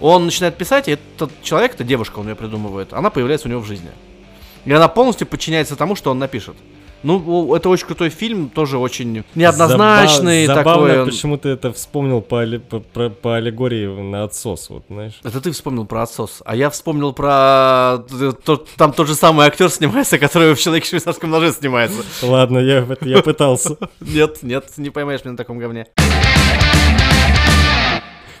Он 0.00 0.26
начинает 0.26 0.56
писать, 0.56 0.88
и 0.88 0.92
этот 0.92 1.30
человек, 1.42 1.74
эта 1.74 1.82
девушка, 1.82 2.20
он 2.20 2.28
ее 2.28 2.36
придумывает, 2.36 2.92
она 2.92 3.10
появляется 3.10 3.48
у 3.48 3.50
него 3.50 3.60
в 3.60 3.66
жизни. 3.66 3.90
И 4.64 4.72
она 4.72 4.86
полностью 4.88 5.26
подчиняется 5.26 5.76
тому, 5.76 5.96
что 5.96 6.10
он 6.10 6.18
напишет. 6.18 6.56
Ну, 7.02 7.54
это 7.54 7.68
очень 7.68 7.86
крутой 7.86 8.10
фильм, 8.10 8.48
тоже 8.48 8.78
очень 8.78 9.24
неоднозначный 9.34 10.46
Заба- 10.46 10.54
такой. 10.54 10.72
Забавно, 10.72 11.02
он- 11.02 11.08
почему 11.08 11.36
ты 11.38 11.48
это 11.50 11.72
вспомнил 11.72 12.20
по, 12.20 12.42
али- 12.42 12.58
по, 12.58 12.80
про- 12.80 13.10
по 13.10 13.36
аллегории 13.36 13.86
на 13.86 14.24
отсос, 14.24 14.68
вот, 14.70 14.84
знаешь. 14.88 15.14
Это 15.24 15.40
ты 15.40 15.50
вспомнил 15.52 15.84
про 15.84 16.02
отсос, 16.02 16.42
а 16.44 16.56
я 16.56 16.70
вспомнил 16.70 17.12
про... 17.12 17.98
т- 18.44 18.58
Там 18.76 18.92
тот 18.92 19.06
же 19.06 19.14
самый 19.14 19.46
актер 19.46 19.70
снимается, 19.70 20.18
который 20.18 20.54
в 20.54 20.60
«Человеке 20.60 20.86
в 20.86 20.88
швейцарском 20.90 21.30
ноже» 21.30 21.52
снимается. 21.52 22.02
Ладно, 22.22 22.58
я, 22.58 22.86
я 23.02 23.22
пытался. 23.22 23.76
Нет, 24.00 24.42
нет, 24.42 24.64
не 24.76 24.90
поймаешь 24.90 25.20
меня 25.24 25.32
на 25.32 25.36
таком 25.36 25.58
говне. 25.58 25.86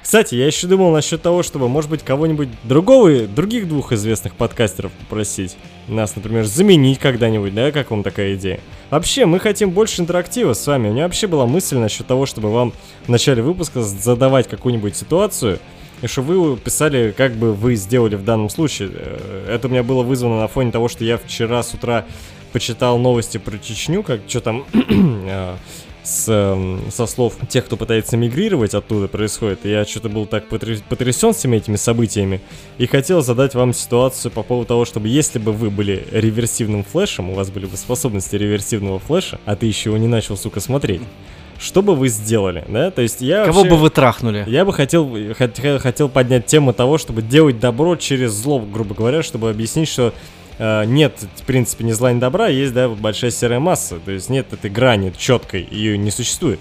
Кстати, 0.08 0.36
я 0.36 0.46
еще 0.46 0.66
думал 0.66 0.90
насчет 0.90 1.20
того, 1.20 1.42
чтобы, 1.42 1.68
может 1.68 1.90
быть, 1.90 2.02
кого-нибудь 2.02 2.48
другого, 2.64 3.26
других 3.26 3.68
двух 3.68 3.92
известных 3.92 4.36
подкастеров 4.36 4.90
попросить. 4.92 5.58
Нас, 5.86 6.16
например, 6.16 6.46
заменить 6.46 6.98
когда-нибудь, 6.98 7.54
да? 7.54 7.70
Как 7.72 7.90
вам 7.90 8.02
такая 8.02 8.34
идея? 8.34 8.58
Вообще, 8.88 9.26
мы 9.26 9.38
хотим 9.38 9.70
больше 9.70 10.00
интерактива 10.00 10.54
с 10.54 10.66
вами. 10.66 10.88
У 10.88 10.92
меня 10.92 11.02
вообще 11.02 11.26
была 11.26 11.44
мысль 11.44 11.76
насчет 11.76 12.06
того, 12.06 12.24
чтобы 12.24 12.50
вам 12.50 12.72
в 13.04 13.10
начале 13.10 13.42
выпуска 13.42 13.82
задавать 13.82 14.48
какую-нибудь 14.48 14.96
ситуацию, 14.96 15.58
и 16.00 16.06
чтобы 16.06 16.52
вы 16.52 16.56
писали, 16.56 17.12
как 17.14 17.34
бы 17.34 17.52
вы 17.52 17.74
сделали 17.74 18.14
в 18.14 18.24
данном 18.24 18.48
случае. 18.48 18.88
Э, 18.94 19.56
Это 19.56 19.68
у 19.68 19.70
меня 19.70 19.82
было 19.82 20.02
вызвано 20.02 20.40
на 20.40 20.48
фоне 20.48 20.72
того, 20.72 20.88
что 20.88 21.04
я 21.04 21.18
вчера 21.18 21.62
с 21.62 21.74
утра 21.74 22.06
почитал 22.54 22.98
новости 22.98 23.36
про 23.36 23.58
Чечню, 23.58 24.02
как 24.02 24.22
что 24.26 24.40
там 24.40 24.64
э, 24.72 25.54
с, 26.08 26.24
эм, 26.28 26.80
со 26.90 27.06
слов 27.06 27.34
тех, 27.50 27.66
кто 27.66 27.76
пытается 27.76 28.16
мигрировать 28.16 28.72
оттуда 28.74 29.08
происходит. 29.08 29.66
И 29.66 29.70
я 29.70 29.84
что-то 29.84 30.08
был 30.08 30.24
так 30.24 30.48
потря- 30.48 30.80
потрясен 30.88 31.34
всеми 31.34 31.56
этими 31.58 31.76
событиями. 31.76 32.40
И 32.78 32.86
хотел 32.86 33.20
задать 33.20 33.54
вам 33.54 33.74
ситуацию 33.74 34.32
по 34.32 34.42
поводу 34.42 34.66
того, 34.68 34.84
чтобы 34.86 35.08
если 35.08 35.38
бы 35.38 35.52
вы 35.52 35.68
были 35.70 36.06
реверсивным 36.10 36.82
флешем, 36.82 37.28
у 37.30 37.34
вас 37.34 37.50
были 37.50 37.66
бы 37.66 37.76
способности 37.76 38.36
реверсивного 38.36 38.98
флеша, 38.98 39.38
а 39.44 39.54
ты 39.54 39.66
еще 39.66 39.90
его 39.90 39.98
не 39.98 40.06
начал, 40.08 40.36
сука, 40.38 40.60
смотреть, 40.60 41.02
что 41.60 41.82
бы 41.82 41.94
вы 41.94 42.08
сделали, 42.08 42.64
да? 42.68 42.90
То 42.90 43.02
есть 43.02 43.20
я 43.20 43.44
Кого 43.44 43.60
вообще- 43.62 43.70
бы 43.70 43.76
вы 43.76 43.90
трахнули? 43.90 44.44
я 44.48 44.64
бы 44.64 44.72
хотел, 44.72 45.04
хот- 45.14 45.78
хотел 45.80 46.08
поднять 46.08 46.46
тему 46.46 46.72
того, 46.72 46.96
чтобы 46.96 47.20
делать 47.20 47.60
добро 47.60 47.96
через 47.96 48.30
зло, 48.32 48.60
грубо 48.60 48.94
говоря, 48.94 49.22
чтобы 49.22 49.50
объяснить, 49.50 49.88
что 49.88 50.14
нет, 50.58 51.14
в 51.36 51.42
принципе, 51.44 51.84
ни 51.84 51.92
зла, 51.92 52.12
ни 52.12 52.18
добра, 52.18 52.48
есть, 52.48 52.72
да, 52.72 52.88
большая 52.88 53.30
серая 53.30 53.60
масса. 53.60 53.98
То 54.04 54.10
есть 54.10 54.28
нет 54.28 54.52
этой 54.52 54.70
грани 54.70 55.12
четкой, 55.16 55.66
ее 55.70 55.96
не 55.98 56.10
существует. 56.10 56.60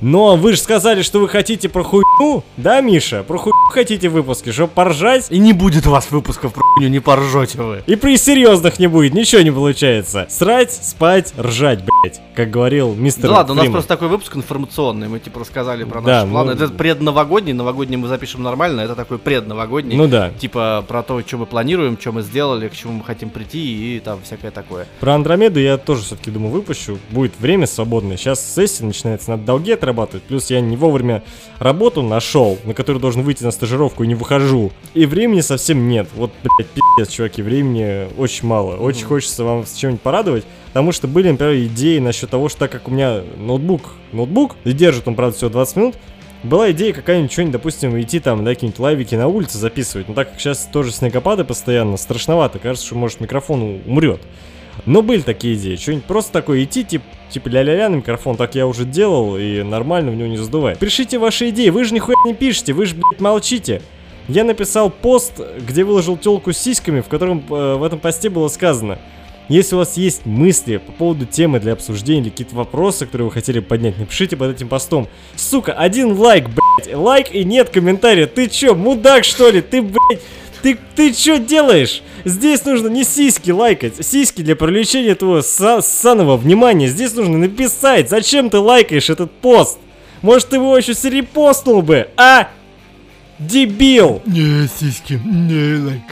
Но 0.00 0.36
вы 0.36 0.52
же 0.52 0.58
сказали, 0.58 1.02
что 1.02 1.20
вы 1.20 1.28
хотите 1.28 1.68
про 1.68 1.84
хуйню, 2.20 2.44
да, 2.56 2.80
Миша? 2.80 3.22
Про 3.22 3.38
хуйню 3.38 3.54
хотите 3.70 4.08
выпуски, 4.08 4.50
чтобы 4.52 4.72
поржать? 4.72 5.26
И 5.30 5.38
не 5.38 5.52
будет 5.52 5.86
у 5.86 5.90
вас 5.90 6.10
выпусков 6.10 6.52
про 6.52 6.62
хуйню, 6.62 6.90
не 6.90 7.00
поржете 7.00 7.60
вы. 7.62 7.82
И 7.86 7.96
при 7.96 8.16
серьезных 8.16 8.78
не 8.78 8.86
будет, 8.86 9.14
ничего 9.14 9.42
не 9.42 9.50
получается. 9.50 10.26
Срать, 10.28 10.72
спать, 10.72 11.32
ржать, 11.38 11.80
блять, 11.84 12.20
как 12.34 12.50
говорил 12.50 12.94
мистер 12.94 13.28
Да 13.28 13.36
ладно, 13.36 13.52
у 13.52 13.56
нас 13.56 13.62
Фриман. 13.62 13.72
просто 13.74 13.88
такой 13.88 14.08
выпуск 14.08 14.36
информационный. 14.36 15.08
Мы 15.08 15.18
типа 15.20 15.40
рассказали 15.40 15.84
про 15.84 16.00
Да, 16.00 16.20
наши 16.20 16.30
планы. 16.32 16.54
ну- 16.54 16.64
Это 16.64 16.72
предновогодний, 16.72 17.52
новогодний 17.52 17.96
мы 17.96 18.08
запишем 18.08 18.42
нормально, 18.42 18.80
это 18.82 18.94
такой 18.94 19.18
предновогодний. 19.18 19.96
Ну 19.96 20.06
да. 20.08 20.30
Типа 20.38 20.84
про 20.86 21.02
то, 21.02 21.20
что 21.20 21.38
мы 21.38 21.46
планируем, 21.46 21.98
что 22.00 22.12
мы 22.12 22.22
сделали, 22.22 22.68
к 22.68 22.74
чему 22.74 22.94
мы 22.94 23.04
хотим 23.04 23.30
прийти 23.30 23.96
и 23.96 24.00
там 24.00 24.20
всякое 24.24 24.50
такое. 24.50 24.86
Про 25.00 25.14
Андромеду 25.14 25.60
я 25.60 25.76
тоже 25.78 26.02
все-таки 26.02 26.30
думаю 26.30 26.52
выпущу. 26.52 26.98
Будет 27.10 27.32
время 27.38 27.66
свободное. 27.66 28.16
Сейчас 28.16 28.40
сессия 28.54 28.84
начинается, 28.84 29.30
надо 29.30 29.44
долги 29.44 29.72
отрабатывать. 29.72 30.24
Плюс 30.24 30.50
я 30.50 30.60
не 30.60 30.76
вовремя 30.76 31.22
работу 31.58 32.02
нашел, 32.10 32.58
на 32.64 32.74
которую 32.74 33.00
должен 33.00 33.22
выйти 33.22 33.42
на 33.42 33.50
стажировку 33.50 34.04
и 34.04 34.06
не 34.06 34.14
выхожу. 34.14 34.70
И 34.92 35.06
времени 35.06 35.40
совсем 35.40 35.88
нет. 35.88 36.08
Вот, 36.14 36.30
блядь, 36.42 36.68
пиздец, 36.68 37.14
чуваки, 37.14 37.40
времени 37.40 38.08
очень 38.18 38.46
мало. 38.46 38.76
Очень 38.76 39.06
хочется 39.06 39.44
вам 39.44 39.64
с 39.64 39.74
чем-нибудь 39.74 40.02
порадовать. 40.02 40.44
Потому 40.66 40.92
что 40.92 41.08
были, 41.08 41.30
например, 41.30 41.54
идеи 41.66 41.98
насчет 41.98 42.28
того, 42.28 42.48
что 42.48 42.60
так 42.60 42.72
как 42.72 42.88
у 42.88 42.90
меня 42.90 43.22
ноутбук, 43.38 43.94
ноутбук, 44.12 44.56
и 44.64 44.72
держит 44.72 45.08
он, 45.08 45.14
правда, 45.14 45.36
всего 45.36 45.50
20 45.50 45.76
минут, 45.76 45.94
была 46.42 46.70
идея 46.70 46.92
какая-нибудь, 46.92 47.32
что-нибудь, 47.32 47.52
допустим, 47.52 48.00
идти 48.00 48.20
там, 48.20 48.44
да, 48.44 48.54
какие-нибудь 48.54 48.78
лайвики 48.78 49.14
на 49.14 49.26
улице 49.28 49.58
записывать. 49.58 50.08
Но 50.08 50.14
так 50.14 50.30
как 50.30 50.40
сейчас 50.40 50.68
тоже 50.72 50.92
снегопады 50.92 51.44
постоянно, 51.44 51.96
страшновато. 51.96 52.58
Кажется, 52.58 52.86
что, 52.86 52.96
может, 52.96 53.20
микрофон 53.20 53.80
умрет. 53.86 54.20
Но 54.86 55.02
были 55.02 55.20
такие 55.20 55.54
идеи. 55.54 55.76
Что-нибудь 55.76 56.04
просто 56.04 56.32
такое 56.32 56.64
идти, 56.64 56.84
типа, 56.84 57.04
типа 57.30 57.48
ля-ля-ля 57.48 57.88
на 57.88 57.96
микрофон, 57.96 58.36
так 58.36 58.54
я 58.54 58.66
уже 58.66 58.84
делал, 58.84 59.36
и 59.36 59.62
нормально 59.62 60.10
в 60.10 60.14
него 60.14 60.28
не 60.28 60.36
задувает. 60.36 60.78
Пишите 60.78 61.18
ваши 61.18 61.50
идеи, 61.50 61.68
вы 61.68 61.84
же 61.84 61.94
нихуя 61.94 62.16
не 62.24 62.34
пишете, 62.34 62.72
вы 62.72 62.86
же, 62.86 62.94
блядь, 62.94 63.20
молчите. 63.20 63.82
Я 64.28 64.44
написал 64.44 64.90
пост, 64.90 65.40
где 65.66 65.82
выложил 65.82 66.16
телку 66.16 66.52
с 66.52 66.58
сиськами, 66.58 67.00
в 67.00 67.08
котором 67.08 67.44
э, 67.50 67.74
в 67.74 67.82
этом 67.82 67.98
посте 67.98 68.30
было 68.30 68.48
сказано. 68.48 68.98
Если 69.48 69.74
у 69.74 69.78
вас 69.78 69.96
есть 69.96 70.26
мысли 70.26 70.76
по 70.76 70.92
поводу 70.92 71.26
темы 71.26 71.58
для 71.58 71.72
обсуждения 71.72 72.20
или 72.20 72.30
какие-то 72.30 72.54
вопросы, 72.54 73.06
которые 73.06 73.26
вы 73.26 73.32
хотели 73.32 73.58
поднять, 73.58 73.98
напишите 73.98 74.36
под 74.36 74.54
этим 74.54 74.68
постом. 74.68 75.08
Сука, 75.34 75.72
один 75.72 76.12
лайк, 76.12 76.46
блядь, 76.48 76.94
лайк 76.94 77.34
и 77.34 77.42
нет 77.42 77.70
комментария. 77.70 78.28
Ты 78.28 78.46
чё, 78.46 78.76
мудак 78.76 79.24
что 79.24 79.50
ли? 79.50 79.60
Ты, 79.60 79.82
блядь, 79.82 80.20
ты, 80.62 80.78
ты 80.94 81.12
чё 81.12 81.38
делаешь? 81.38 82.02
Здесь 82.24 82.64
нужно 82.64 82.88
не 82.88 83.04
сиськи 83.04 83.50
лайкать, 83.50 84.04
сиськи 84.06 84.42
для 84.42 84.56
привлечения 84.56 85.14
твоего 85.14 85.38
са- 85.40 86.36
внимания. 86.36 86.88
Здесь 86.88 87.14
нужно 87.14 87.38
написать, 87.38 88.08
зачем 88.10 88.50
ты 88.50 88.58
лайкаешь 88.58 89.10
этот 89.10 89.30
пост? 89.30 89.78
Может, 90.22 90.50
ты 90.50 90.56
его 90.56 90.76
еще 90.76 90.94
серепостнул 90.94 91.82
бы, 91.82 92.08
а? 92.16 92.48
Дебил! 93.38 94.20
Не, 94.26 94.68
сиськи, 94.68 95.14
не 95.24 95.82
лайк. 95.82 96.02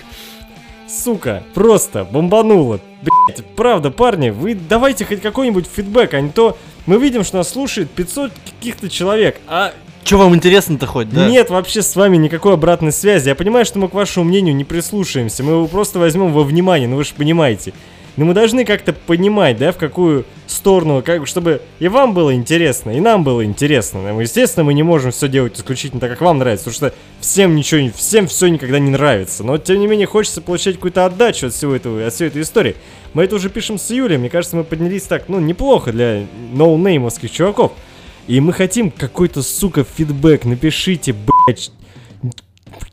Сука, 0.89 1.43
просто 1.53 2.05
бомбануло. 2.05 2.81
Блять, 3.03 3.45
правда, 3.55 3.91
парни, 3.91 4.31
вы 4.31 4.55
давайте 4.55 5.05
хоть 5.05 5.21
какой-нибудь 5.21 5.67
фидбэк, 5.73 6.15
а 6.15 6.21
не 6.21 6.31
то 6.31 6.57
мы 6.87 6.97
видим, 6.99 7.23
что 7.23 7.37
нас 7.37 7.51
слушает 7.51 7.91
500 7.91 8.33
каких-то 8.59 8.89
человек, 8.89 9.39
а 9.47 9.75
Че 10.09 10.17
вам 10.17 10.35
интересно-то 10.35 10.87
хоть, 10.87 11.11
да? 11.11 11.29
нет 11.29 11.51
вообще 11.51 11.83
с 11.83 11.95
вами 11.95 12.17
никакой 12.17 12.55
обратной 12.55 12.93
связи. 12.93 13.29
Я 13.29 13.35
понимаю, 13.35 13.67
что 13.67 13.79
мы 13.79 13.91
к 13.91 13.93
вашему 13.93 14.25
мнению 14.25 14.57
не 14.57 14.65
прислушаемся, 14.65 15.43
мы 15.45 15.53
его 15.53 15.67
просто 15.67 15.99
возьмем 15.99 16.33
во 16.33 16.45
внимание, 16.45 16.89
ну 16.89 16.97
вы 16.97 17.05
же 17.05 17.13
понимаете. 17.15 17.75
Но 18.17 18.25
мы 18.25 18.33
должны 18.33 18.65
как-то 18.65 18.95
понимать, 18.95 19.59
да, 19.59 19.71
в 19.71 19.77
какую 19.77 20.25
сторону, 20.47 21.03
как, 21.05 21.27
чтобы 21.27 21.61
и 21.79 21.89
вам 21.89 22.15
было 22.15 22.35
интересно, 22.35 22.93
и 22.93 23.01
нам 23.01 23.23
было 23.23 23.45
интересно. 23.45 24.01
Ну, 24.01 24.19
естественно, 24.19 24.65
мы 24.65 24.73
не 24.73 24.83
можем 24.83 25.11
все 25.11 25.29
делать 25.29 25.59
исключительно 25.59 26.01
так, 26.01 26.09
как 26.09 26.23
вам 26.23 26.39
нравится, 26.39 26.71
потому 26.71 26.91
что 26.91 26.99
всем 27.21 27.55
ничего, 27.55 27.91
всем 27.95 28.29
все 28.29 28.49
никогда 28.49 28.79
не 28.79 28.89
нравится. 28.89 29.45
Но, 29.45 29.59
тем 29.59 29.79
не 29.79 29.87
менее, 29.87 30.07
хочется 30.07 30.41
получать 30.41 30.77
какую-то 30.77 31.05
отдачу 31.05 31.49
от 31.49 31.53
всего 31.53 31.77
этого, 31.77 32.07
от 32.07 32.15
всей 32.15 32.29
этой 32.29 32.41
истории. 32.41 32.77
Мы 33.13 33.25
это 33.25 33.37
уже 33.37 33.51
пишем 33.51 33.79
с 33.79 33.91
июля, 33.93 34.17
мне 34.17 34.31
кажется, 34.31 34.57
мы 34.57 34.65
поднялись 34.65 35.03
так, 35.03 35.29
ну, 35.29 35.39
неплохо 35.39 35.93
для 35.93 36.25
ноунеймовских 36.55 37.31
чуваков. 37.31 37.73
И 38.29 38.41
мы 38.41 38.53
хотим 38.53 38.91
какой-то, 38.91 39.43
сука, 39.43 39.85
фидбэк. 39.85 40.45
Напишите, 40.45 41.15
блядь. 41.15 41.73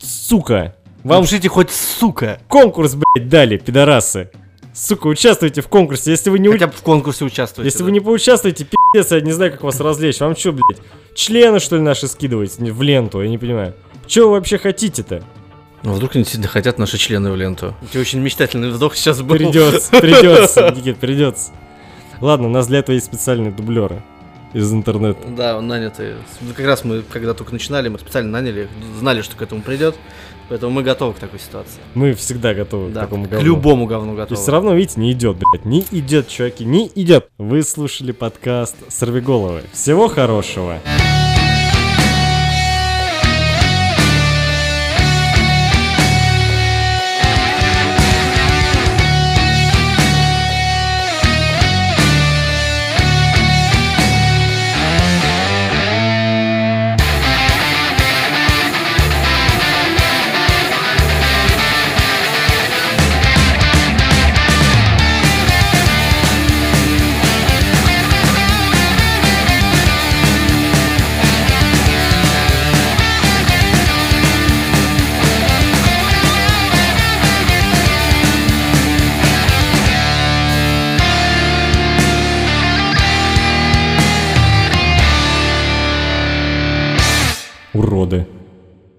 Сука. 0.00 0.74
Вам 1.04 1.18
Вам 1.18 1.24
пишите 1.24 1.50
хоть 1.50 1.70
сука. 1.70 2.40
конкурс, 2.48 2.94
блядь, 2.94 3.28
дали, 3.28 3.58
пидорасы. 3.58 4.30
Сука, 4.72 5.06
участвуйте 5.06 5.60
в 5.60 5.68
конкурсе. 5.68 6.10
Если 6.10 6.30
вы 6.30 6.38
не, 6.38 6.48
Хотя 6.48 6.68
бы 6.68 6.72
в 6.72 6.80
конкурсе 6.82 7.26
участвуете. 7.26 7.66
если 7.68 7.80
да. 7.80 7.84
вы 7.84 7.92
не 7.92 8.00
поучаствуете, 8.00 8.66
пиздец, 8.66 9.12
я 9.12 9.20
не 9.20 9.32
знаю, 9.32 9.52
как 9.52 9.62
вас 9.62 9.78
развлечь. 9.78 10.20
Вам 10.20 10.34
что, 10.34 10.52
блядь, 10.52 10.80
члены, 11.14 11.60
что 11.60 11.76
ли, 11.76 11.82
наши 11.82 12.08
скидывать 12.08 12.58
в 12.58 12.82
ленту? 12.82 13.22
Я 13.22 13.28
не 13.28 13.38
понимаю. 13.38 13.74
Че 14.06 14.24
вы 14.26 14.32
вообще 14.32 14.56
хотите-то? 14.56 15.22
Ну, 15.82 15.92
вдруг 15.92 16.14
они 16.14 16.24
действительно 16.24 16.50
хотят 16.50 16.78
наши 16.78 16.96
члены 16.96 17.30
в 17.30 17.36
ленту. 17.36 17.74
У 17.82 17.86
тебя 17.86 18.00
очень 18.00 18.20
мечтательный 18.20 18.70
вздох 18.70 18.96
сейчас 18.96 19.20
был. 19.20 19.36
Придется, 19.36 19.90
придется, 20.00 20.70
Никит, 20.70 20.96
придется. 20.96 21.52
Ладно, 22.22 22.48
у 22.48 22.50
нас 22.50 22.66
для 22.66 22.78
этого 22.78 22.94
есть 22.94 23.06
специальные 23.06 23.52
дублеры 23.52 24.02
из 24.52 24.72
интернета. 24.72 25.20
Да, 25.28 25.60
нанятые. 25.60 26.16
Ну, 26.40 26.54
Как 26.54 26.66
раз 26.66 26.84
мы, 26.84 27.02
когда 27.02 27.34
только 27.34 27.52
начинали, 27.52 27.88
мы 27.88 27.98
специально 27.98 28.30
наняли 28.30 28.62
их, 28.62 28.68
знали, 28.98 29.22
что 29.22 29.36
к 29.36 29.42
этому 29.42 29.62
придет. 29.62 29.94
Поэтому 30.48 30.70
мы 30.72 30.82
готовы 30.84 31.12
к 31.14 31.18
такой 31.18 31.40
ситуации. 31.40 31.80
Мы 31.94 32.14
всегда 32.14 32.54
готовы 32.54 32.90
Да, 32.92 33.00
к 33.00 33.04
такому 33.06 33.24
к 33.24 33.28
говну. 33.30 33.44
любому 33.44 33.86
говну 33.86 34.14
И 34.14 34.16
готовы. 34.16 34.40
все 34.40 34.52
равно, 34.52 34.74
видите, 34.74 35.00
не 35.00 35.10
идет, 35.12 35.36
блядь. 35.38 35.64
Не 35.64 35.80
идет, 35.90 36.28
чуваки, 36.28 36.64
не 36.64 36.90
идет. 36.94 37.28
Вы 37.36 37.62
слушали 37.64 38.12
подкаст 38.12 38.76
Сорвиголовы. 38.88 39.62
Всего 39.72 40.06
хорошего. 40.08 40.78